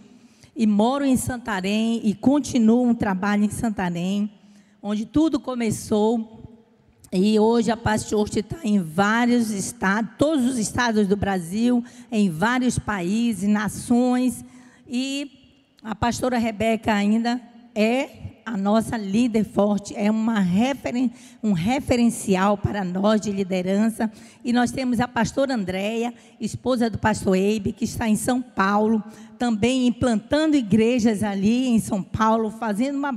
e 0.56 0.66
moram 0.66 1.04
em 1.04 1.16
Santarém 1.16 2.00
e 2.02 2.14
continuam 2.14 2.90
o 2.90 2.94
trabalho 2.94 3.44
em 3.44 3.50
Santarém, 3.50 4.32
onde 4.82 5.04
tudo 5.04 5.38
começou. 5.38 6.42
E 7.12 7.38
hoje 7.38 7.70
a 7.70 7.76
Paz 7.76 8.08
Church 8.08 8.40
está 8.40 8.58
em 8.64 8.80
vários 8.80 9.50
estados, 9.50 10.10
todos 10.18 10.46
os 10.46 10.58
estados 10.58 11.06
do 11.06 11.16
Brasil, 11.16 11.84
em 12.10 12.30
vários 12.30 12.78
países, 12.78 13.48
nações. 13.48 14.42
E 14.88 15.30
a 15.82 15.94
pastora 15.94 16.38
Rebeca 16.38 16.94
ainda 16.94 17.40
é 17.74 18.27
a 18.48 18.56
nossa 18.56 18.96
líder 18.96 19.44
forte, 19.44 19.94
é 19.94 20.10
uma 20.10 20.40
referen 20.40 21.10
um 21.42 21.52
referencial 21.52 22.56
para 22.56 22.82
nós 22.82 23.20
de 23.20 23.30
liderança. 23.30 24.10
E 24.42 24.52
nós 24.52 24.70
temos 24.70 25.00
a 25.00 25.06
pastora 25.06 25.54
Andréia, 25.54 26.14
esposa 26.40 26.88
do 26.88 26.98
pastor 26.98 27.36
Eibe, 27.36 27.72
que 27.72 27.84
está 27.84 28.08
em 28.08 28.16
São 28.16 28.40
Paulo, 28.40 29.02
também 29.38 29.86
implantando 29.86 30.56
igrejas 30.56 31.22
ali 31.22 31.68
em 31.68 31.78
São 31.78 32.02
Paulo, 32.02 32.50
fazendo 32.50 32.96
uma, 32.96 33.12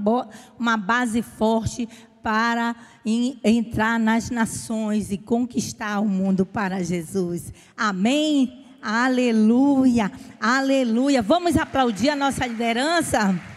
uma 0.59 0.77
base 0.77 1.21
forte 1.21 1.87
para 2.21 2.75
entrar 3.43 3.99
nas 3.99 4.29
nações 4.29 5.11
e 5.11 5.17
conquistar 5.17 5.99
o 5.99 6.07
mundo 6.07 6.45
para 6.45 6.83
Jesus. 6.83 7.53
Amém? 7.75 8.65
Aleluia, 8.81 10.11
aleluia. 10.39 11.21
Vamos 11.21 11.55
aplaudir 11.55 12.09
a 12.09 12.15
nossa 12.15 12.45
liderança? 12.45 13.50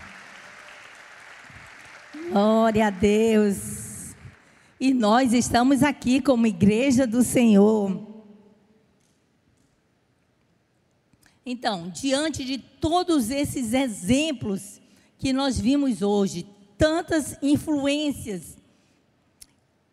Glória 2.31 2.87
a 2.87 2.91
Deus. 2.91 4.14
E 4.81 4.93
nós 4.95 5.33
estamos 5.33 5.83
aqui 5.83 6.20
como 6.20 6.47
igreja 6.47 7.07
do 7.07 7.22
Senhor. 7.22 8.14
Então, 11.45 11.91
diante 11.91 12.45
de 12.45 12.59
todos 12.59 13.31
esses 13.31 13.75
exemplos 13.75 14.81
que 15.18 15.33
nós 15.33 15.61
vimos 15.61 16.01
hoje, 16.01 16.47
tantas 16.79 17.37
influências, 17.43 18.57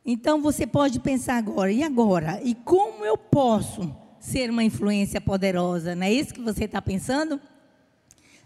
então 0.06 0.42
você 0.42 0.66
pode 0.66 1.00
pensar 1.00 1.36
agora, 1.36 1.72
e 1.72 1.84
agora? 1.84 2.42
E 2.44 2.56
como 2.56 3.04
eu 3.04 3.18
posso 3.18 3.94
ser 4.20 4.50
uma 4.50 4.64
influência 4.64 5.20
poderosa? 5.20 5.96
Não 5.96 6.06
é 6.06 6.14
isso 6.14 6.34
que 6.34 6.42
você 6.42 6.64
está 6.64 6.82
pensando? 6.82 7.40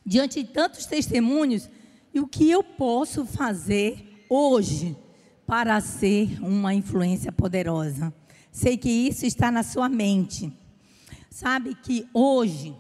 Diante 0.03 0.41
de 0.41 0.49
tantos 0.49 0.85
testemunhos, 0.85 1.69
e 2.15 2.19
o 2.21 2.25
que 2.25 2.49
eu 2.49 2.63
posso 2.63 3.25
fazer 3.25 4.25
hoje 4.29 4.95
para 5.45 5.81
ser 5.81 6.41
uma 6.41 6.73
influência 6.73 7.29
poderosa. 7.29 8.13
Sei 8.53 8.77
que 8.77 8.89
isso 8.89 9.25
está 9.25 9.51
na 9.51 9.63
sua 9.63 9.89
mente. 9.89 10.49
Sabe 11.29 11.75
que 11.75 12.07
hoje, 12.13 12.73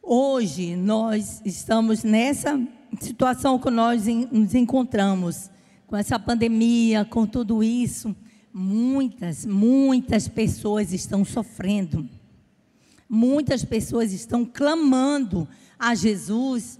hoje 0.00 0.76
nós 0.76 1.42
estamos 1.44 2.04
nessa 2.04 2.64
situação 3.00 3.58
que 3.58 3.68
nós 3.70 4.06
nos 4.30 4.54
encontramos, 4.54 5.50
com 5.88 5.96
essa 5.96 6.16
pandemia, 6.16 7.04
com 7.04 7.26
tudo 7.26 7.60
isso. 7.60 8.14
Muitas, 8.52 9.44
muitas 9.44 10.28
pessoas 10.28 10.92
estão 10.92 11.24
sofrendo. 11.24 12.08
Muitas 13.08 13.64
pessoas 13.64 14.12
estão 14.12 14.44
clamando 14.44 15.48
a 15.76 15.92
Jesus. 15.96 16.78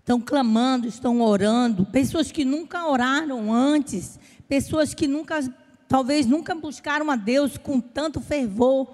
Estão 0.00 0.20
clamando, 0.20 0.88
estão 0.88 1.20
orando. 1.20 1.86
Pessoas 1.86 2.32
que 2.32 2.44
nunca 2.44 2.88
oraram 2.88 3.52
antes. 3.52 4.18
Pessoas 4.48 4.94
que 4.94 5.06
nunca, 5.06 5.40
talvez 5.86 6.26
nunca 6.26 6.54
buscaram 6.54 7.10
a 7.10 7.16
Deus 7.16 7.56
com 7.56 7.78
tanto 7.80 8.20
fervor. 8.20 8.88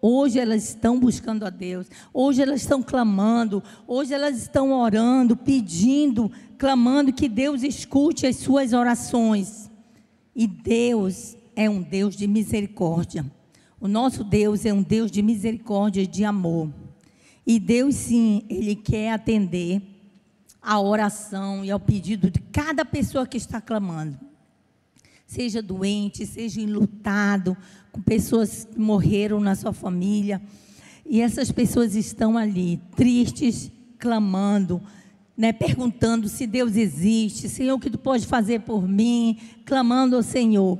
Hoje 0.00 0.38
elas 0.38 0.68
estão 0.68 1.00
buscando 1.00 1.44
a 1.46 1.50
Deus. 1.50 1.86
Hoje 2.12 2.42
elas 2.42 2.60
estão 2.60 2.82
clamando. 2.82 3.62
Hoje 3.86 4.12
elas 4.12 4.36
estão 4.36 4.72
orando, 4.72 5.36
pedindo, 5.36 6.30
clamando 6.58 7.12
que 7.12 7.28
Deus 7.28 7.62
escute 7.62 8.26
as 8.26 8.36
suas 8.36 8.72
orações. 8.72 9.70
E 10.36 10.46
Deus 10.46 11.34
é 11.56 11.68
um 11.68 11.80
Deus 11.82 12.14
de 12.14 12.28
misericórdia. 12.28 13.24
O 13.80 13.88
nosso 13.88 14.22
Deus 14.22 14.66
é 14.66 14.72
um 14.72 14.82
Deus 14.82 15.10
de 15.10 15.22
misericórdia 15.22 16.02
e 16.02 16.06
de 16.06 16.24
amor. 16.24 16.70
E 17.44 17.58
Deus, 17.58 17.96
sim, 17.96 18.44
Ele 18.48 18.76
quer 18.76 19.12
atender 19.12 19.91
a 20.62 20.80
oração 20.80 21.64
e 21.64 21.70
ao 21.70 21.80
pedido 21.80 22.30
de 22.30 22.40
cada 22.40 22.84
pessoa 22.84 23.26
que 23.26 23.36
está 23.36 23.60
clamando. 23.60 24.18
Seja 25.26 25.60
doente, 25.60 26.26
seja 26.26 26.60
enlutado, 26.60 27.56
com 27.90 28.00
pessoas 28.00 28.64
que 28.64 28.78
morreram 28.78 29.40
na 29.40 29.54
sua 29.54 29.72
família. 29.72 30.40
E 31.04 31.20
essas 31.20 31.50
pessoas 31.50 31.96
estão 31.96 32.38
ali, 32.38 32.80
tristes, 32.94 33.72
clamando, 33.98 34.80
né, 35.36 35.52
perguntando 35.52 36.28
se 36.28 36.46
Deus 36.46 36.76
existe, 36.76 37.48
Senhor, 37.48 37.74
o 37.74 37.80
que 37.80 37.90
tu 37.90 37.98
pode 37.98 38.26
fazer 38.26 38.60
por 38.60 38.86
mim, 38.86 39.38
clamando 39.64 40.16
ao 40.16 40.22
Senhor. 40.22 40.78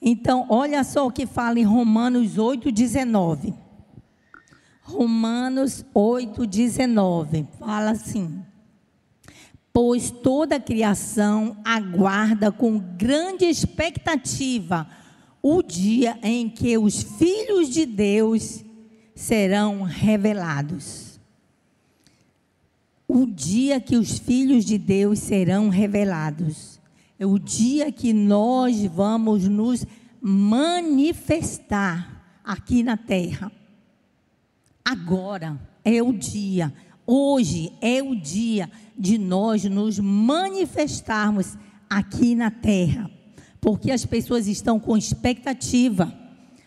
Então, 0.00 0.46
olha 0.48 0.84
só 0.84 1.06
o 1.06 1.10
que 1.10 1.26
fala 1.26 1.58
em 1.58 1.64
Romanos 1.64 2.38
8, 2.38 2.70
19. 2.70 3.52
Romanos 4.82 5.84
8, 5.92 6.46
19. 6.46 7.46
Fala 7.58 7.90
assim: 7.90 8.42
Pois 9.72 10.10
toda 10.10 10.56
a 10.56 10.60
criação 10.60 11.56
aguarda 11.64 12.50
com 12.50 12.78
grande 12.78 13.44
expectativa 13.44 14.88
o 15.42 15.62
dia 15.62 16.18
em 16.22 16.48
que 16.48 16.76
os 16.76 17.02
filhos 17.02 17.68
de 17.68 17.86
Deus 17.86 18.64
serão 19.14 19.82
revelados 19.82 21.08
o 23.08 23.24
dia 23.24 23.80
que 23.80 23.96
os 23.96 24.18
filhos 24.18 24.66
de 24.66 24.76
Deus 24.76 25.18
serão 25.20 25.70
revelados. 25.70 26.78
É 27.18 27.24
o 27.24 27.38
dia 27.38 27.90
que 27.90 28.12
nós 28.12 28.84
vamos 28.84 29.48
nos 29.48 29.86
manifestar 30.20 31.62
aqui 32.44 32.82
na 32.82 32.98
terra. 32.98 33.50
Agora 34.84 35.58
é 35.82 36.02
o 36.02 36.12
dia, 36.12 36.72
hoje 37.06 37.72
é 37.80 38.02
o 38.02 38.14
dia 38.14 38.70
de 38.98 39.16
nós 39.18 39.64
nos 39.64 39.98
manifestarmos 39.98 41.56
aqui 41.88 42.34
na 42.34 42.50
terra. 42.50 43.10
Porque 43.60 43.90
as 43.90 44.04
pessoas 44.04 44.46
estão 44.46 44.78
com 44.78 44.96
expectativa, 44.96 46.12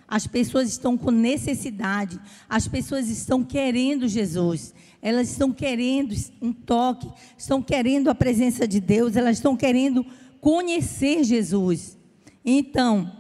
as 0.08 0.28
pessoas 0.28 0.70
estão 0.70 0.98
com 0.98 1.12
necessidade, 1.12 2.20
as 2.50 2.68
pessoas 2.68 3.10
estão 3.10 3.44
querendo 3.44 4.08
Jesus 4.08 4.74
elas 5.02 5.32
estão 5.32 5.52
querendo 5.52 6.16
um 6.42 6.54
toque, 6.54 7.10
estão 7.38 7.62
querendo 7.62 8.10
a 8.10 8.16
presença 8.16 8.68
de 8.68 8.80
Deus, 8.80 9.16
elas 9.16 9.38
estão 9.38 9.58
querendo 9.58 10.06
conhecer 10.40 11.24
Jesus. 11.24 11.98
Então, 12.46 13.12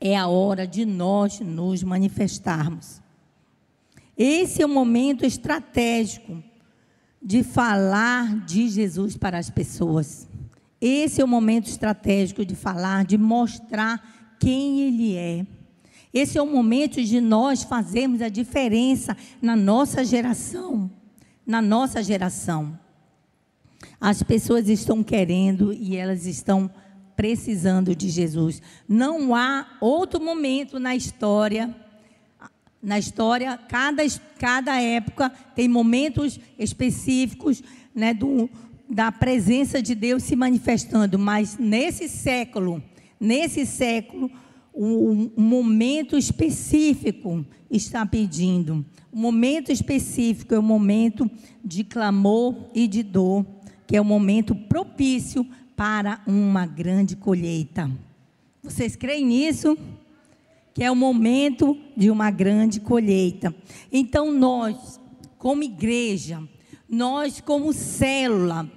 é 0.00 0.16
a 0.16 0.26
hora 0.26 0.66
de 0.66 0.84
nós 0.84 1.38
nos 1.40 1.82
manifestarmos. 1.82 3.00
Esse 4.16 4.62
é 4.62 4.66
o 4.66 4.68
momento 4.68 5.24
estratégico 5.24 6.42
de 7.22 7.42
falar 7.42 8.44
de 8.44 8.68
Jesus 8.68 9.16
para 9.16 9.38
as 9.38 9.50
pessoas. 9.50 10.28
Esse 10.80 11.20
é 11.20 11.24
o 11.24 11.28
momento 11.28 11.66
estratégico 11.66 12.44
de 12.44 12.54
falar, 12.54 13.04
de 13.04 13.18
mostrar 13.18 14.36
quem 14.38 14.80
Ele 14.82 15.16
é. 15.16 15.46
Esse 16.12 16.38
é 16.38 16.42
o 16.42 16.46
momento 16.46 17.02
de 17.02 17.20
nós 17.20 17.62
fazermos 17.62 18.22
a 18.22 18.28
diferença 18.28 19.16
na 19.42 19.54
nossa 19.54 20.04
geração. 20.04 20.90
Na 21.46 21.60
nossa 21.60 22.02
geração. 22.02 22.78
As 24.00 24.22
pessoas 24.22 24.68
estão 24.68 25.02
querendo 25.02 25.72
e 25.72 25.96
elas 25.96 26.26
estão 26.26 26.70
precisando 27.16 27.96
de 27.96 28.08
Jesus. 28.08 28.62
Não 28.88 29.34
há 29.34 29.66
outro 29.80 30.20
momento 30.20 30.78
na 30.78 30.94
história. 30.94 31.74
Na 32.82 32.98
história, 32.98 33.58
cada, 33.68 34.02
cada 34.38 34.80
época 34.80 35.30
tem 35.54 35.68
momentos 35.68 36.38
específicos 36.58 37.62
né, 37.94 38.14
do, 38.14 38.48
da 38.88 39.10
presença 39.10 39.82
de 39.82 39.94
Deus 39.94 40.22
se 40.22 40.36
manifestando, 40.36 41.18
mas 41.18 41.58
nesse 41.58 42.08
século, 42.08 42.82
nesse 43.18 43.66
século, 43.66 44.30
um, 44.72 45.30
um 45.36 45.42
momento 45.42 46.16
específico 46.16 47.44
está 47.68 48.06
pedindo. 48.06 48.86
Um 49.12 49.20
momento 49.20 49.72
específico 49.72 50.54
é 50.54 50.58
o 50.58 50.62
momento 50.62 51.28
de 51.64 51.82
clamor 51.82 52.54
e 52.72 52.86
de 52.86 53.02
dor, 53.02 53.44
que 53.86 53.96
é 53.96 54.00
o 54.00 54.04
momento 54.04 54.54
propício 54.54 55.44
para 55.74 56.20
uma 56.26 56.64
grande 56.64 57.16
colheita. 57.16 57.90
Vocês 58.62 58.94
creem 58.94 59.26
nisso? 59.26 59.76
Que 60.78 60.84
é 60.84 60.90
o 60.92 60.94
momento 60.94 61.76
de 61.96 62.08
uma 62.08 62.30
grande 62.30 62.78
colheita. 62.78 63.52
Então, 63.90 64.30
nós, 64.30 65.00
como 65.36 65.64
igreja, 65.64 66.40
nós, 66.88 67.40
como 67.40 67.72
célula, 67.72 68.70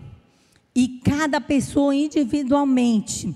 e 0.75 0.99
cada 1.05 1.39
pessoa 1.39 1.93
individualmente, 1.93 3.31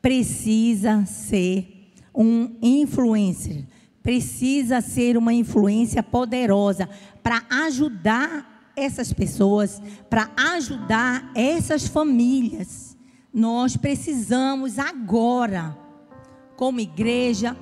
precisa 0.00 1.04
ser 1.04 1.92
um 2.14 2.56
influencer, 2.62 3.66
precisa 4.02 4.80
ser 4.80 5.18
uma 5.18 5.34
influência 5.34 6.02
poderosa 6.02 6.88
para 7.22 7.44
ajudar 7.66 8.72
essas 8.74 9.12
pessoas, 9.12 9.82
para 10.08 10.30
ajudar 10.54 11.30
essas 11.34 11.86
famílias. 11.86 12.96
Nós 13.34 13.76
precisamos 13.76 14.78
agora, 14.78 15.76
como 16.56 16.80
igreja, 16.80 17.54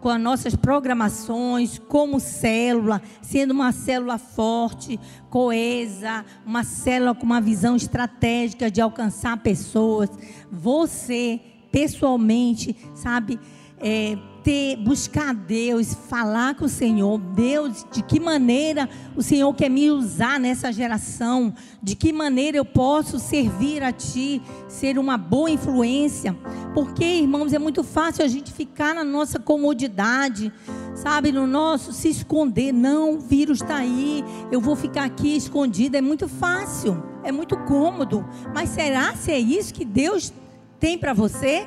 com 0.00 0.08
as 0.08 0.20
nossas 0.20 0.54
programações, 0.54 1.78
como 1.78 2.20
célula, 2.20 3.02
sendo 3.22 3.52
uma 3.52 3.72
célula 3.72 4.18
forte, 4.18 4.98
coesa, 5.30 6.24
uma 6.44 6.64
célula 6.64 7.14
com 7.14 7.24
uma 7.24 7.40
visão 7.40 7.76
estratégica 7.76 8.70
de 8.70 8.80
alcançar 8.80 9.36
pessoas. 9.38 10.10
Você, 10.50 11.40
pessoalmente, 11.70 12.76
sabe, 12.94 13.38
é, 13.80 14.16
ter, 14.42 14.76
buscar 14.76 15.34
Deus, 15.34 15.94
falar 16.08 16.54
com 16.54 16.64
o 16.64 16.68
Senhor, 16.68 17.18
Deus, 17.18 17.84
de 17.92 18.02
que 18.02 18.18
maneira 18.18 18.88
o 19.14 19.22
Senhor 19.22 19.52
quer 19.54 19.68
me 19.68 19.90
usar 19.90 20.40
nessa 20.40 20.72
geração, 20.72 21.52
de 21.82 21.94
que 21.94 22.12
maneira 22.12 22.56
eu 22.56 22.64
posso 22.64 23.18
servir 23.18 23.82
a 23.82 23.92
Ti, 23.92 24.40
ser 24.66 24.98
uma 24.98 25.18
boa 25.18 25.50
influência, 25.50 26.34
porque, 26.72 27.04
irmãos, 27.04 27.52
é 27.52 27.58
muito 27.58 27.82
fácil 27.82 28.24
a 28.24 28.28
gente 28.28 28.52
ficar 28.52 28.94
na 28.94 29.04
nossa 29.04 29.38
comodidade, 29.38 30.52
sabe, 30.94 31.30
no 31.30 31.46
nosso 31.46 31.92
se 31.92 32.08
esconder, 32.08 32.72
não, 32.72 33.16
o 33.16 33.18
vírus 33.18 33.60
está 33.60 33.76
aí, 33.76 34.24
eu 34.50 34.60
vou 34.60 34.76
ficar 34.76 35.04
aqui 35.04 35.36
escondida, 35.36 35.98
é 35.98 36.02
muito 36.02 36.26
fácil, 36.26 37.02
é 37.22 37.30
muito 37.30 37.56
cômodo, 37.64 38.24
mas 38.54 38.70
será 38.70 39.14
se 39.14 39.30
é 39.30 39.38
isso 39.38 39.74
que 39.74 39.84
Deus 39.84 40.32
tem 40.80 40.96
para 40.96 41.12
você? 41.12 41.66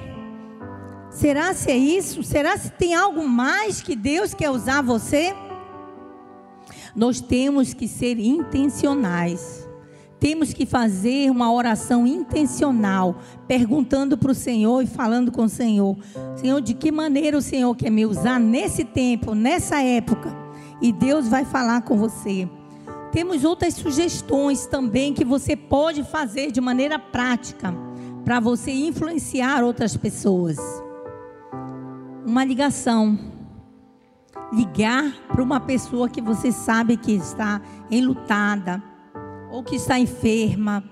Será 1.12 1.53
se 1.53 1.70
é 1.70 1.78
isso? 1.78 2.24
Será 2.24 2.57
se 2.57 2.72
tem 2.72 2.95
algo 2.95 3.28
mais 3.28 3.82
que 3.82 3.97
Deus 3.97 4.34
quer 4.34 4.49
usar 4.49 4.82
você? 4.82 5.36
Nós 6.95 7.20
temos 7.20 7.74
que 7.74 7.86
ser 7.86 8.18
intencionais. 8.18 9.68
Temos 10.22 10.53
que 10.53 10.66
fazer 10.66 11.30
uma 11.30 11.51
oração 11.51 12.07
intencional, 12.07 13.18
perguntando 13.47 14.18
para 14.18 14.32
o 14.32 14.36
Senhor 14.36 14.82
e 14.82 14.88
falando 14.88 15.32
com 15.32 15.43
o 15.43 15.49
Senhor: 15.49 15.97
Senhor, 16.38 16.62
de 16.62 16.74
que 16.74 16.91
maneira 16.91 17.38
o 17.38 17.41
Senhor 17.41 17.76
quer 17.76 17.89
me 17.89 18.05
usar 18.05 18.39
nesse 18.39 18.86
tempo, 18.86 19.36
nessa 19.36 19.82
época? 19.82 20.34
E 20.82 20.93
Deus 20.93 21.28
vai 21.28 21.43
falar 21.43 21.82
com 21.82 21.97
você. 21.97 22.47
Temos 23.12 23.43
outras 23.43 23.74
sugestões 23.74 24.66
também 24.66 25.14
que 25.14 25.26
você 25.26 25.55
pode 25.55 26.03
fazer 26.03 26.51
de 26.51 26.62
maneira 26.62 26.97
prática 26.97 27.74
para 28.24 28.39
você 28.39 28.72
influenciar 28.72 29.64
outras 29.64 29.97
pessoas. 29.97 30.57
Uma 32.26 32.44
ligação. 32.44 33.18
Ligar 34.54 35.12
para 35.28 35.42
uma 35.42 35.60
pessoa 35.60 36.10
que 36.10 36.22
você 36.22 36.52
sabe 36.52 36.98
que 36.98 37.14
está 37.14 37.62
enlutada, 37.90 38.82
ou 39.50 39.64
que 39.64 39.76
está 39.76 40.00
enferma, 40.00 40.84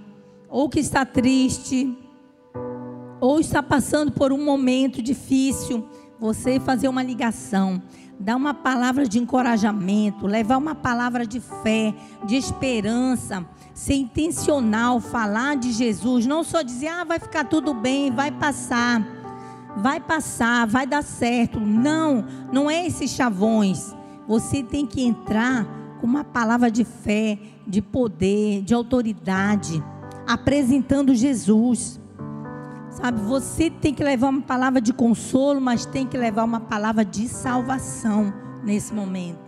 ou 0.47 0.69
que 0.69 0.79
está 0.79 1.05
triste, 1.05 1.97
ou 3.19 3.39
está 3.39 3.61
passando 3.61 4.11
por 4.11 4.31
um 4.31 4.43
momento 4.43 5.01
difícil. 5.01 5.87
Você 6.19 6.59
fazer 6.59 6.87
uma 6.87 7.03
ligação 7.03 7.81
dar 8.19 8.35
uma 8.35 8.53
palavra 8.53 9.07
de 9.07 9.17
encorajamento, 9.17 10.27
levar 10.27 10.57
uma 10.57 10.75
palavra 10.75 11.25
de 11.25 11.39
fé, 11.39 11.95
de 12.25 12.35
esperança, 12.35 13.45
ser 13.73 13.93
intencional, 13.93 14.99
falar 14.99 15.55
de 15.55 15.71
Jesus, 15.71 16.25
não 16.25 16.43
só 16.43 16.61
dizer, 16.61 16.89
ah, 16.89 17.05
vai 17.05 17.17
ficar 17.17 17.45
tudo 17.45 17.73
bem, 17.73 18.11
vai 18.11 18.29
passar, 18.29 19.01
vai 19.77 19.99
passar, 19.99 20.67
vai 20.67 20.85
dar 20.85 21.03
certo. 21.03 21.59
Não, 21.59 22.25
não 22.51 22.69
é 22.69 22.85
esses 22.85 23.11
chavões. 23.11 23.95
Você 24.27 24.63
tem 24.63 24.85
que 24.85 25.01
entrar 25.01 25.65
com 25.99 26.07
uma 26.07 26.23
palavra 26.23 26.69
de 26.69 26.83
fé, 26.83 27.37
de 27.67 27.81
poder, 27.81 28.61
de 28.61 28.73
autoridade, 28.73 29.83
apresentando 30.27 31.13
Jesus. 31.13 31.99
Sabe, 32.89 33.21
você 33.21 33.69
tem 33.69 33.93
que 33.93 34.03
levar 34.03 34.29
uma 34.29 34.41
palavra 34.41 34.81
de 34.81 34.91
consolo, 34.91 35.61
mas 35.61 35.85
tem 35.85 36.07
que 36.07 36.17
levar 36.17 36.43
uma 36.43 36.59
palavra 36.59 37.05
de 37.05 37.27
salvação 37.27 38.33
nesse 38.63 38.93
momento. 38.93 39.39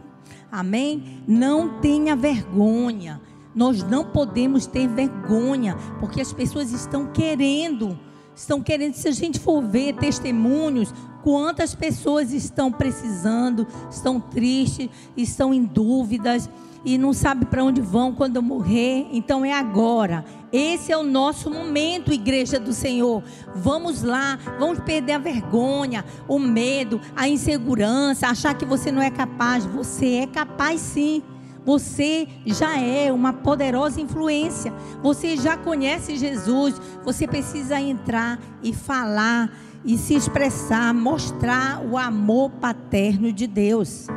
Amém? 0.52 1.24
Não 1.28 1.80
tenha 1.80 2.16
vergonha. 2.16 3.22
Nós 3.54 3.84
não 3.84 4.06
podemos 4.06 4.66
ter 4.66 4.88
vergonha, 4.88 5.76
porque 6.00 6.22
as 6.22 6.32
pessoas 6.32 6.72
estão 6.72 7.08
querendo, 7.08 8.00
estão 8.36 8.62
querendo, 8.62 8.94
se 8.94 9.08
a 9.08 9.12
gente 9.12 9.40
for 9.40 9.62
ver 9.62 9.94
testemunhos, 9.94 10.94
quantas 11.24 11.76
pessoas 11.76 12.34
estão 12.34 12.72
precisando, 12.72 13.68
estão 13.90 14.20
tristes, 14.20 14.90
estão 15.16 15.54
em 15.54 15.64
dúvidas 15.64 16.50
e 16.84 16.98
não 16.98 17.14
sabe 17.14 17.46
para 17.46 17.64
onde 17.64 17.80
vão 17.80 18.14
quando 18.14 18.38
eu 18.38 18.42
morrer. 18.42 19.08
Então 19.12 19.46
é 19.46 19.54
agora. 19.54 20.26
Esse 20.52 20.92
é 20.92 20.98
o 20.98 21.04
nosso 21.04 21.50
momento, 21.50 22.12
igreja 22.12 22.60
do 22.60 22.74
Senhor. 22.74 23.24
Vamos 23.56 24.04
lá, 24.04 24.38
vamos 24.60 24.80
perder 24.80 25.14
a 25.14 25.20
vergonha, 25.20 26.04
o 26.28 26.38
medo, 26.40 27.00
a 27.16 27.28
insegurança, 27.30 28.28
achar 28.28 28.54
que 28.54 28.66
você 28.66 28.92
não 28.92 29.02
é 29.02 29.10
capaz. 29.10 29.66
Você 29.66 30.16
é 30.16 30.28
capaz 30.28 30.82
sim. 30.82 31.24
Você 31.66 32.28
já 32.46 32.78
é 32.78 33.12
uma 33.12 33.34
poderosa 33.34 34.02
influência. 34.02 34.74
Você 35.04 35.38
já 35.38 35.56
conhece 35.58 36.18
Jesus. 36.18 36.80
Você 37.04 37.28
precisa 37.28 37.80
entrar 37.80 38.40
e 38.64 38.74
falar 38.74 39.52
e 39.84 39.98
se 39.98 40.16
expressar, 40.16 40.94
mostrar 40.94 41.82
o 41.84 41.98
amor 41.98 42.50
paterno 42.52 43.32
de 43.32 43.48
Deus. 43.48 44.08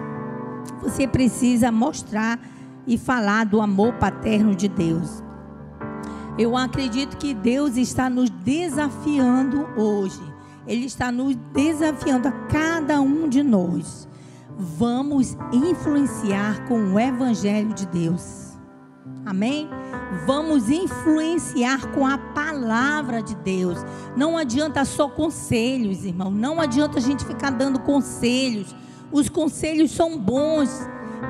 Você 0.82 1.07
precisa 1.07 1.72
mostrar 1.72 2.38
e 2.86 2.99
falar 2.99 3.45
do 3.45 3.61
amor 3.61 3.95
paterno 3.95 4.55
de 4.55 4.68
Deus. 4.68 5.22
Eu 6.36 6.57
acredito 6.57 7.16
que 7.16 7.32
Deus 7.32 7.76
está 7.76 8.11
nos 8.11 8.28
desafiando 8.28 9.66
hoje. 9.76 10.20
Ele 10.66 10.86
está 10.86 11.12
nos 11.12 11.36
desafiando 11.53 12.28
a 12.28 12.32
cada 12.32 13.01
um 13.01 13.28
de 13.28 13.42
nós. 13.42 14.09
Vamos 14.57 15.36
influenciar 15.53 16.66
com 16.66 16.92
o 16.92 17.01
Evangelho 17.01 17.74
de 17.74 17.86
Deus. 17.86 18.55
Amém? 19.26 19.68
Vamos 20.26 20.68
influenciar 20.68 21.90
com 21.92 22.07
a 22.07 22.18
palavra 22.18 23.22
de 23.22 23.34
Deus. 23.36 23.78
Não 24.16 24.36
adianta 24.36 24.84
só 24.84 25.09
conselhos, 25.09 26.05
irmão. 26.05 26.30
Não 26.30 26.61
adianta 26.61 26.99
a 26.99 27.01
gente 27.01 27.24
ficar 27.24 27.51
dando 27.51 27.80
conselhos. 27.80 28.74
Os 29.11 29.28
conselhos 29.28 29.90
são 29.90 30.18
bons, 30.18 30.70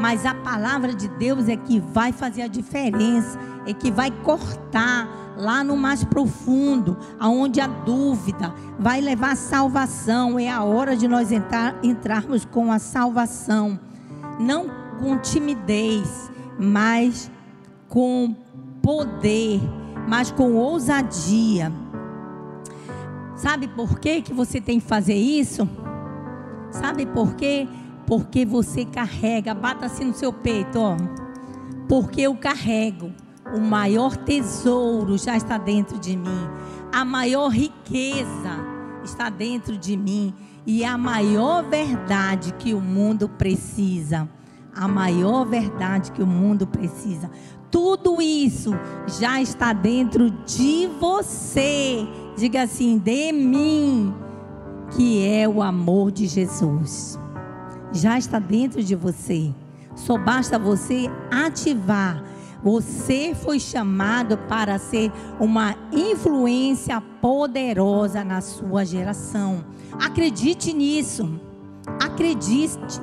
mas 0.00 0.26
a 0.26 0.34
palavra 0.34 0.94
de 0.94 1.08
Deus 1.08 1.48
é 1.48 1.56
que 1.56 1.80
vai 1.80 2.12
fazer 2.12 2.42
a 2.42 2.46
diferença, 2.46 3.38
é 3.66 3.72
que 3.72 3.90
vai 3.90 4.10
cortar 4.10 5.08
lá 5.36 5.64
no 5.64 5.76
mais 5.76 6.04
profundo, 6.04 6.96
aonde 7.18 7.60
a 7.60 7.66
dúvida 7.66 8.54
vai 8.78 9.00
levar 9.00 9.32
a 9.32 9.36
salvação. 9.36 10.38
É 10.38 10.50
a 10.50 10.62
hora 10.62 10.96
de 10.96 11.08
nós 11.08 11.32
entrar, 11.32 11.76
entrarmos 11.82 12.44
com 12.44 12.70
a 12.70 12.78
salvação, 12.78 13.78
não 14.38 14.66
com 14.98 15.18
timidez, 15.18 16.30
mas 16.58 17.30
com 17.88 18.34
poder, 18.82 19.60
mas 20.08 20.30
com 20.30 20.54
ousadia. 20.54 21.72
Sabe 23.36 23.68
por 23.68 23.98
que, 23.98 24.22
que 24.22 24.32
você 24.32 24.60
tem 24.60 24.78
que 24.78 24.86
fazer 24.86 25.14
isso? 25.14 25.68
Sabe 26.70 27.06
por 27.06 27.34
quê? 27.34 27.68
Porque 28.06 28.44
você 28.44 28.84
carrega, 28.84 29.54
bata 29.54 29.86
assim 29.86 30.04
no 30.04 30.14
seu 30.14 30.32
peito, 30.32 30.78
ó. 30.78 30.96
Porque 31.88 32.22
eu 32.22 32.34
carrego. 32.34 33.12
O 33.54 33.60
maior 33.60 34.16
tesouro 34.16 35.16
já 35.16 35.36
está 35.36 35.56
dentro 35.58 35.98
de 35.98 36.16
mim. 36.16 36.48
A 36.92 37.04
maior 37.04 37.48
riqueza 37.48 38.56
está 39.02 39.30
dentro 39.30 39.76
de 39.76 39.96
mim. 39.96 40.34
E 40.66 40.84
a 40.84 40.96
maior 40.98 41.62
verdade 41.62 42.52
que 42.54 42.74
o 42.74 42.80
mundo 42.80 43.28
precisa. 43.28 44.28
A 44.74 44.88
maior 44.88 45.44
verdade 45.44 46.10
que 46.12 46.22
o 46.22 46.26
mundo 46.26 46.66
precisa. 46.66 47.30
Tudo 47.70 48.20
isso 48.20 48.72
já 49.18 49.40
está 49.40 49.72
dentro 49.72 50.30
de 50.30 50.88
você. 51.00 52.06
Diga 52.36 52.62
assim, 52.62 52.98
de 52.98 53.32
mim, 53.32 54.14
que 54.96 55.26
é 55.26 55.48
o 55.48 55.62
amor 55.62 56.10
de 56.10 56.26
Jesus 56.26 57.18
já 57.94 58.18
está 58.18 58.38
dentro 58.38 58.82
de 58.82 58.94
você. 58.94 59.54
Só 59.94 60.18
basta 60.18 60.58
você 60.58 61.08
ativar. 61.30 62.22
Você 62.62 63.34
foi 63.34 63.60
chamado 63.60 64.36
para 64.36 64.78
ser 64.78 65.12
uma 65.38 65.76
influência 65.92 67.00
poderosa 67.20 68.24
na 68.24 68.40
sua 68.40 68.84
geração. 68.84 69.64
Acredite 69.92 70.72
nisso. 70.72 71.40
Acredite. 72.02 73.00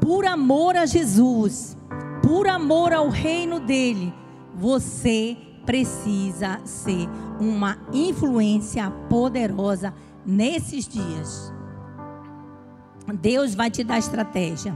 Por 0.00 0.24
amor 0.24 0.76
a 0.76 0.86
Jesus, 0.86 1.76
por 2.22 2.48
amor 2.48 2.92
ao 2.92 3.10
reino 3.10 3.60
dele, 3.60 4.12
você 4.54 5.36
precisa 5.66 6.58
ser 6.64 7.06
uma 7.38 7.76
influência 7.92 8.90
poderosa 9.08 9.92
nesses 10.24 10.88
dias. 10.88 11.52
Deus 13.12 13.54
vai 13.54 13.70
te 13.70 13.84
dar 13.84 13.98
estratégia. 13.98 14.74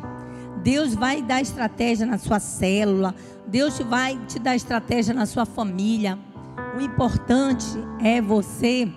Deus 0.62 0.94
vai 0.94 1.20
dar 1.20 1.40
estratégia 1.42 2.06
na 2.06 2.18
sua 2.18 2.40
célula. 2.40 3.14
Deus 3.46 3.78
vai 3.80 4.18
te 4.26 4.38
dar 4.38 4.56
estratégia 4.56 5.12
na 5.12 5.26
sua 5.26 5.44
família. 5.44 6.18
O 6.76 6.80
importante 6.80 7.66
é 8.02 8.20
você 8.20 8.88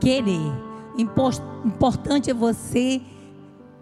querer. 0.00 0.52
Importante 0.98 2.30
é 2.30 2.34
você 2.34 3.00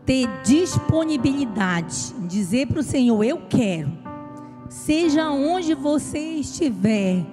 ter 0.05 0.29
disponibilidade. 0.45 2.15
Dizer 2.29 2.67
para 2.67 2.81
o 2.81 2.83
Senhor: 2.83 3.23
Eu 3.25 3.43
quero. 3.49 3.91
Seja 4.69 5.31
onde 5.31 5.75
você 5.75 6.19
estiver, 6.19 7.27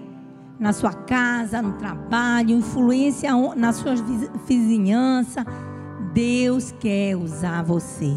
na 0.59 0.73
sua 0.73 0.91
casa, 0.91 1.61
no 1.61 1.73
trabalho, 1.73 2.51
influência 2.51 3.31
na 3.55 3.71
sua 3.71 3.93
vizinhança 4.45 5.45
Deus 6.13 6.71
quer 6.79 7.15
usar 7.15 7.63
você. 7.63 8.13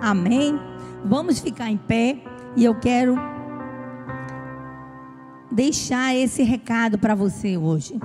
Amém? 0.00 0.58
Vamos 1.04 1.38
ficar 1.38 1.70
em 1.70 1.76
pé 1.76 2.22
e 2.56 2.64
eu 2.64 2.74
quero 2.74 3.16
deixar 5.50 6.14
esse 6.14 6.42
recado 6.42 6.98
para 6.98 7.14
você 7.14 7.56
hoje. 7.56 7.98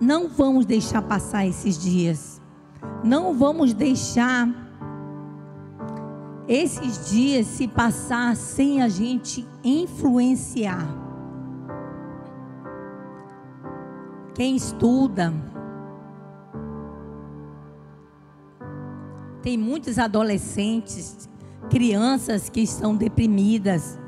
Não 0.00 0.28
vamos 0.28 0.66
deixar 0.66 1.02
passar 1.02 1.46
esses 1.46 1.78
dias. 1.78 2.40
Não 3.02 3.34
vamos 3.34 3.72
deixar 3.72 4.48
esses 6.46 7.10
dias 7.10 7.46
se 7.46 7.66
passar 7.66 8.36
sem 8.36 8.82
a 8.82 8.88
gente 8.88 9.46
influenciar. 9.62 10.86
Quem 14.34 14.56
estuda, 14.56 15.32
Tem 19.44 19.58
muitos 19.58 19.98
adolescentes, 19.98 21.28
crianças 21.68 22.48
que 22.48 22.62
estão 22.62 22.96
deprimidas, 22.96 23.98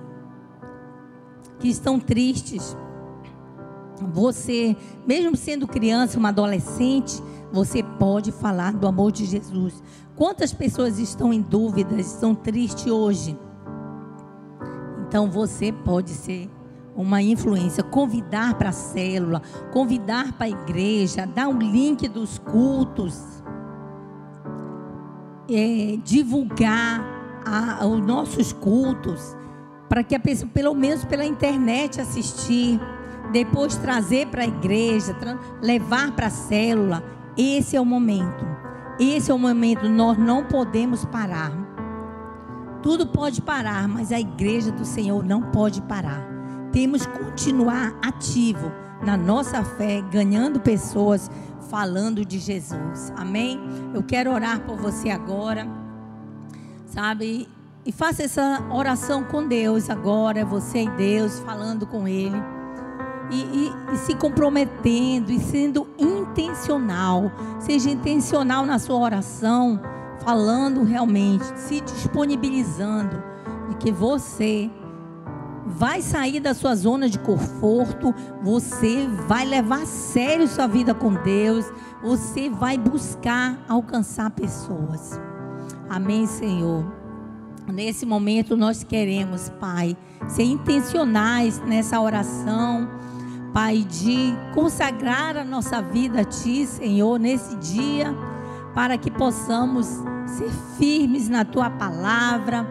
que 1.59 1.69
estão 1.69 2.01
tristes. 2.01 2.75
Você, 4.15 4.75
mesmo 5.07 5.37
sendo 5.37 5.69
criança, 5.69 6.19
uma 6.19 6.31
adolescente, 6.31 7.23
você 7.53 7.83
pode 7.83 8.33
falar 8.33 8.73
do 8.73 8.89
amor 8.89 9.13
de 9.13 9.27
Jesus. 9.27 9.83
Quantas 10.17 10.55
pessoas 10.55 10.99
estão 10.99 11.35
em 11.35 11.43
dúvidas, 11.43 12.15
estão 12.15 12.35
tristes 12.35 12.87
hoje? 12.87 13.39
Então 15.07 15.31
você 15.31 15.71
pode 15.71 16.13
ser 16.13 16.51
uma 16.97 17.21
influência, 17.21 17.85
convidar 17.85 18.55
para 18.55 18.71
a 18.71 18.73
célula, 18.73 19.43
convidar 19.71 20.33
para 20.33 20.47
a 20.47 20.49
igreja, 20.49 21.27
dar 21.27 21.49
o 21.49 21.53
um 21.53 21.59
link 21.59 22.09
dos 22.09 22.39
cultos, 22.39 23.36
é, 25.51 25.99
divulgar 26.05 27.05
a, 27.45 27.87
os 27.87 28.01
nossos 28.01 28.53
cultos, 28.53 29.37
para 29.89 30.03
que 30.03 30.15
a 30.15 30.21
pessoa, 30.21 30.51
pelo 30.53 30.75
menos 30.75 31.05
pela 31.05 31.25
internet, 31.25 32.01
assistir, 32.01 32.81
depois 33.33 33.77
trazer 33.77 34.27
para 34.29 34.43
a 34.43 34.47
igreja, 34.47 35.17
levar 35.63 36.13
para 36.13 36.27
a 36.27 36.31
célula. 36.31 37.03
Esse 37.37 37.77
é 37.77 37.81
o 37.81 37.85
momento. 37.85 38.47
Esse 38.99 39.31
é 39.31 39.35
o 39.35 39.39
momento. 39.39 39.89
Nós 39.89 40.19
não 40.19 40.45
podemos 40.45 41.05
parar. 41.05 41.53
Tudo 42.83 43.07
pode 43.07 43.43
parar, 43.43 43.89
mas 43.89 44.13
a 44.13 44.19
igreja 44.19 44.71
do 44.71 44.85
Senhor 44.85 45.25
não 45.25 45.43
pode 45.43 45.83
parar 45.83 46.36
temos 46.77 47.07
que 47.07 47.19
continuar 47.19 47.99
ativo 48.03 48.71
na 49.03 49.17
nossa 49.17 49.65
fé, 49.65 50.03
ganhando 50.13 50.61
pessoas, 50.61 51.31
falando 51.71 52.23
de 52.23 52.39
Jesus. 52.39 53.11
Amém? 53.17 53.59
Eu 53.95 54.03
quero 54.03 54.31
orar 54.31 54.61
por 54.61 54.77
você 54.77 55.09
agora, 55.09 55.67
sabe? 56.85 57.49
E 57.83 57.91
faça 57.91 58.25
essa 58.25 58.63
oração 58.71 59.25
com 59.25 59.49
Deus 59.49 59.89
agora, 59.89 60.45
você 60.45 60.83
e 60.83 60.91
Deus, 60.91 61.39
falando 61.39 61.87
com 61.87 62.07
Ele. 62.07 62.37
E, 63.31 63.41
e, 63.41 63.73
e, 63.95 63.97
se 63.97 64.15
comprometendo 64.15 65.33
e 65.33 65.41
sendo 65.41 65.89
intencional. 65.99 67.33
Seja 67.59 67.89
intencional 67.89 68.67
na 68.67 68.79
sua 68.79 68.99
oração, 68.99 69.81
falando 70.19 70.83
realmente, 70.83 71.47
se 71.59 71.81
disponibilizando 71.81 73.25
de 73.71 73.77
que 73.77 73.91
você 73.91 74.71
vai 75.67 76.01
sair 76.01 76.39
da 76.41 76.55
sua 76.55 76.75
zona 76.75 77.09
de 77.09 77.19
conforto, 77.19 78.15
você 78.43 79.07
vai 79.27 79.45
levar 79.45 79.83
a 79.83 79.87
sério 79.87 80.47
sua 80.47 80.67
vida 80.67 80.95
com 80.95 81.13
Deus, 81.13 81.67
você 82.03 82.49
vai 82.49 82.79
buscar 82.79 83.59
alcançar 83.69 84.31
pessoas. 84.31 85.21
Amém, 85.89 86.27
Senhor. 86.27 86.85
Nesse 87.73 88.07
momento 88.07 88.57
nós 88.57 88.85
queremos, 88.85 89.49
Pai, 89.61 89.97
ser 90.29 90.45
intencionais 90.45 91.59
nessa 91.61 92.01
oração, 92.01 92.89
Pai, 93.53 93.79
de 93.79 94.35
consagrar 94.55 95.37
a 95.37 95.45
nossa 95.45 95.83
vida 95.83 96.21
a 96.21 96.25
Ti, 96.25 96.65
Senhor, 96.67 97.19
nesse 97.19 97.57
dia, 97.57 98.15
para 98.73 98.97
que 98.97 99.11
possamos 99.11 99.87
ser 100.27 100.51
firmes 100.79 101.29
na 101.29 101.45
Tua 101.45 101.69
palavra 101.71 102.67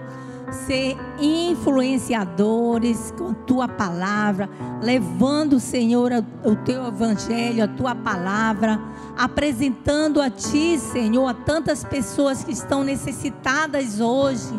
ser 0.52 0.98
influenciadores 1.20 3.14
com 3.18 3.30
a 3.30 3.34
tua 3.34 3.68
palavra, 3.68 4.50
levando, 4.82 5.60
Senhor, 5.60 6.12
o 6.44 6.56
teu 6.56 6.88
evangelho, 6.88 7.64
a 7.64 7.68
tua 7.68 7.96
palavra, 7.96 8.80
apresentando 9.18 10.22
a 10.22 10.30
ti, 10.30 10.78
Senhor, 10.78 11.28
a 11.28 11.34
tantas 11.34 11.84
pessoas 11.84 12.44
que 12.44 12.52
estão 12.52 12.84
necessitadas 12.84 14.00
hoje. 14.00 14.54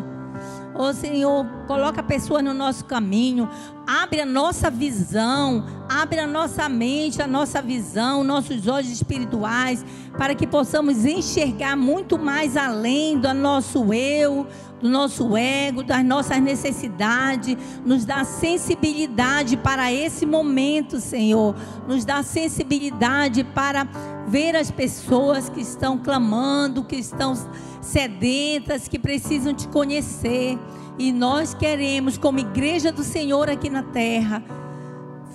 Ô 0.77 0.83
oh, 0.83 0.93
Senhor, 0.93 1.43
coloca 1.65 2.01
a 2.01 2.03
pessoa 2.03 2.39
no 2.39 2.53
nosso 2.53 2.85
caminho, 2.85 3.49
abre 3.87 4.21
a 4.21 4.25
nossa 4.27 4.69
visão, 4.69 5.65
abre 5.89 6.19
a 6.19 6.27
nossa 6.27 6.69
mente, 6.69 7.19
a 7.19 7.25
nossa 7.25 7.63
visão, 7.63 8.23
nossos 8.23 8.67
olhos 8.67 8.91
espirituais, 8.91 9.83
para 10.15 10.35
que 10.35 10.45
possamos 10.45 11.03
enxergar 11.03 11.75
muito 11.75 12.19
mais 12.19 12.55
além 12.55 13.17
do 13.17 13.33
nosso 13.33 13.91
eu, 13.91 14.45
do 14.79 14.89
nosso 14.89 15.35
ego, 15.35 15.83
das 15.83 16.03
nossas 16.03 16.39
necessidades, 16.41 17.57
nos 17.83 18.05
dá 18.05 18.23
sensibilidade 18.23 19.57
para 19.57 19.91
esse 19.91 20.25
momento, 20.25 20.99
Senhor. 20.99 21.55
Nos 21.87 22.05
dá 22.05 22.21
sensibilidade 22.21 23.43
para 23.43 23.87
ver 24.27 24.55
as 24.55 24.69
pessoas 24.69 25.49
que 25.49 25.61
estão 25.61 25.97
clamando, 25.97 26.83
que 26.83 26.95
estão 26.95 27.33
sedentas, 27.81 28.87
que 28.87 28.99
precisam 28.99 29.53
te 29.53 29.67
conhecer. 29.67 30.59
E 30.99 31.11
nós 31.11 31.53
queremos, 31.53 32.17
como 32.17 32.39
igreja 32.39 32.91
do 32.91 33.03
Senhor 33.03 33.49
aqui 33.49 33.69
na 33.69 33.83
terra, 33.83 34.43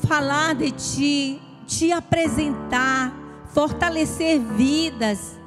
falar 0.06 0.54
de 0.54 0.70
ti, 0.70 1.40
te 1.66 1.92
apresentar, 1.92 3.12
fortalecer 3.52 4.40
vidas 4.40 5.41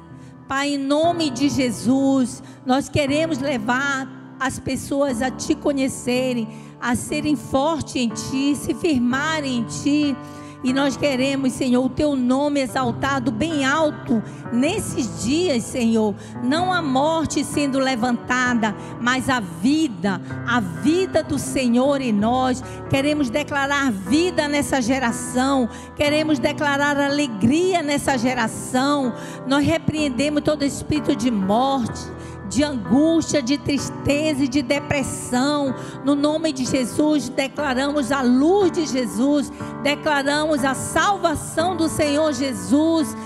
Pai, 0.48 0.74
em 0.74 0.78
nome 0.78 1.28
de 1.28 1.48
Jesus, 1.48 2.40
nós 2.64 2.88
queremos 2.88 3.38
levar 3.38 4.08
as 4.38 4.60
pessoas 4.60 5.20
a 5.20 5.28
te 5.28 5.56
conhecerem, 5.56 6.46
a 6.80 6.94
serem 6.94 7.34
fortes 7.34 7.96
em 7.96 8.08
ti, 8.08 8.54
se 8.54 8.72
firmarem 8.72 9.58
em 9.58 9.64
ti 9.64 10.16
e 10.64 10.72
nós 10.72 10.96
queremos, 10.96 11.52
Senhor, 11.52 11.84
o 11.84 11.88
teu 11.88 12.16
nome 12.16 12.60
exaltado 12.60 13.30
bem 13.30 13.64
alto 13.64 14.22
nesses 14.52 15.22
dias, 15.24 15.64
Senhor. 15.64 16.14
Não 16.42 16.72
a 16.72 16.80
morte 16.80 17.44
sendo 17.44 17.78
levantada, 17.78 18.74
mas 19.00 19.28
a 19.28 19.40
vida, 19.40 20.20
a 20.46 20.60
vida 20.60 21.22
do 21.22 21.38
Senhor 21.38 22.00
em 22.00 22.12
nós. 22.12 22.62
Queremos 22.88 23.30
declarar 23.30 23.92
vida 23.92 24.48
nessa 24.48 24.80
geração, 24.80 25.68
queremos 25.94 26.38
declarar 26.38 26.98
alegria 26.98 27.82
nessa 27.82 28.16
geração. 28.16 29.12
Nós 29.46 29.64
repreendemos 29.64 30.42
todo 30.42 30.64
espírito 30.64 31.14
de 31.14 31.30
morte 31.30 32.15
de 32.48 32.62
angústia, 32.62 33.42
de 33.42 33.58
tristeza 33.58 34.44
e 34.44 34.48
de 34.48 34.62
depressão. 34.62 35.74
No 36.04 36.14
nome 36.14 36.52
de 36.52 36.64
Jesus, 36.64 37.28
declaramos 37.28 38.12
a 38.12 38.22
luz 38.22 38.70
de 38.72 38.86
Jesus, 38.86 39.52
declaramos 39.82 40.64
a 40.64 40.74
salvação 40.74 41.76
do 41.76 41.88
Senhor 41.88 42.32
Jesus 42.32 43.16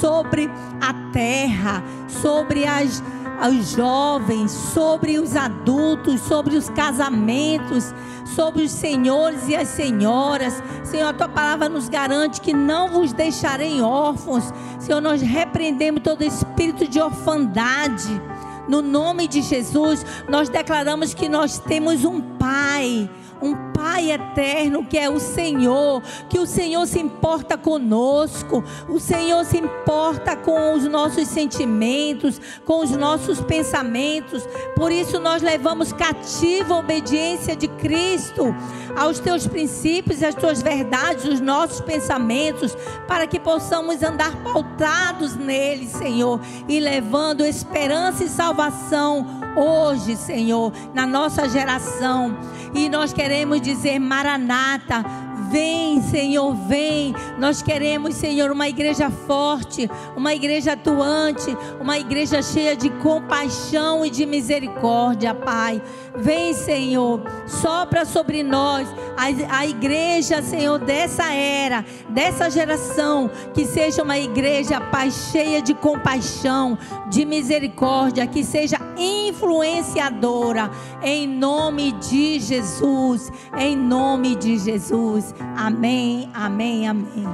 sobre 0.00 0.50
a 0.80 0.94
terra, 1.12 1.82
sobre 2.08 2.66
as 2.66 3.02
os 3.48 3.70
jovens, 3.72 4.50
sobre 4.50 5.18
os 5.18 5.34
adultos, 5.36 6.20
sobre 6.22 6.56
os 6.56 6.68
casamentos, 6.70 7.92
sobre 8.24 8.62
os 8.62 8.70
senhores 8.70 9.48
e 9.48 9.56
as 9.56 9.68
senhoras. 9.68 10.62
Senhor, 10.84 11.08
a 11.08 11.12
tua 11.12 11.28
palavra 11.28 11.68
nos 11.68 11.88
garante 11.88 12.40
que 12.40 12.54
não 12.54 12.88
vos 12.88 13.12
deixarei 13.12 13.82
órfãos. 13.82 14.52
Senhor, 14.78 15.00
nós 15.00 15.20
repreendemos 15.20 16.02
todo 16.02 16.22
espírito 16.22 16.86
de 16.86 17.00
orfandade 17.00 18.20
no 18.68 18.82
nome 18.82 19.28
de 19.28 19.42
Jesus, 19.42 20.04
nós 20.28 20.48
declaramos 20.48 21.14
que 21.14 21.28
nós 21.28 21.58
temos 21.58 22.04
um 22.04 22.20
Pai 22.20 23.08
um 23.44 23.72
Pai 23.74 24.12
eterno 24.12 24.86
que 24.86 24.96
é 24.96 25.10
o 25.10 25.18
Senhor, 25.18 26.00
que 26.30 26.38
o 26.38 26.46
Senhor 26.46 26.86
se 26.86 27.00
importa 27.00 27.58
conosco, 27.58 28.62
o 28.88 29.00
Senhor 29.00 29.44
se 29.44 29.58
importa 29.58 30.36
com 30.36 30.74
os 30.74 30.84
nossos 30.84 31.26
sentimentos, 31.28 32.40
com 32.64 32.82
os 32.84 32.92
nossos 32.92 33.40
pensamentos. 33.40 34.48
Por 34.76 34.92
isso 34.92 35.18
nós 35.18 35.42
levamos 35.42 35.92
cativa 35.92 36.74
a 36.74 36.78
obediência 36.78 37.56
de 37.56 37.66
Cristo 37.66 38.54
aos 38.96 39.18
teus 39.18 39.46
princípios, 39.46 40.22
às 40.22 40.34
tuas 40.34 40.62
verdades, 40.62 41.24
os 41.24 41.40
nossos 41.40 41.80
pensamentos, 41.80 42.76
para 43.08 43.26
que 43.26 43.40
possamos 43.40 44.02
andar 44.02 44.34
pautados 44.44 45.34
nele, 45.34 45.86
Senhor, 45.88 46.40
e 46.68 46.78
levando 46.78 47.44
esperança 47.44 48.24
e 48.24 48.28
salvação 48.28 49.26
hoje, 49.56 50.16
Senhor, 50.16 50.72
na 50.92 51.06
nossa 51.06 51.48
geração. 51.48 52.36
E 52.74 52.88
nós 52.88 53.12
queremos 53.12 53.60
dizer: 53.64 53.98
Maranata, 53.98 55.04
Vem, 55.50 56.02
Senhor, 56.02 56.52
vem. 56.66 57.14
Nós 57.38 57.62
queremos, 57.62 58.16
Senhor, 58.16 58.50
uma 58.50 58.68
igreja 58.68 59.08
forte, 59.08 59.88
uma 60.16 60.34
igreja 60.34 60.72
atuante, 60.72 61.56
uma 61.80 61.96
igreja 61.96 62.42
cheia 62.42 62.74
de 62.74 62.90
compaixão 62.90 64.04
e 64.04 64.10
de 64.10 64.26
misericórdia, 64.26 65.32
Pai. 65.32 65.80
Vem, 66.16 66.54
Senhor, 66.54 67.22
sopra 67.46 68.04
sobre 68.04 68.44
nós 68.44 68.88
a, 69.16 69.58
a 69.58 69.66
igreja, 69.66 70.40
Senhor, 70.42 70.78
dessa 70.78 71.32
era, 71.32 71.84
dessa 72.08 72.48
geração, 72.48 73.28
que 73.52 73.66
seja 73.66 74.02
uma 74.02 74.16
igreja, 74.16 74.80
Pai, 74.80 75.10
cheia 75.10 75.60
de 75.60 75.74
compaixão, 75.74 76.78
de 77.10 77.24
misericórdia, 77.24 78.26
que 78.28 78.44
seja 78.44 78.76
influenciadora, 78.96 80.70
em 81.02 81.26
nome 81.26 81.92
de 81.92 82.38
Jesus, 82.38 83.32
em 83.58 83.76
nome 83.76 84.36
de 84.36 84.56
Jesus. 84.56 85.34
Amém, 85.56 86.30
amém, 86.32 86.86
amém. 86.86 87.24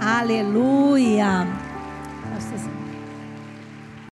Aleluia. 0.00 1.46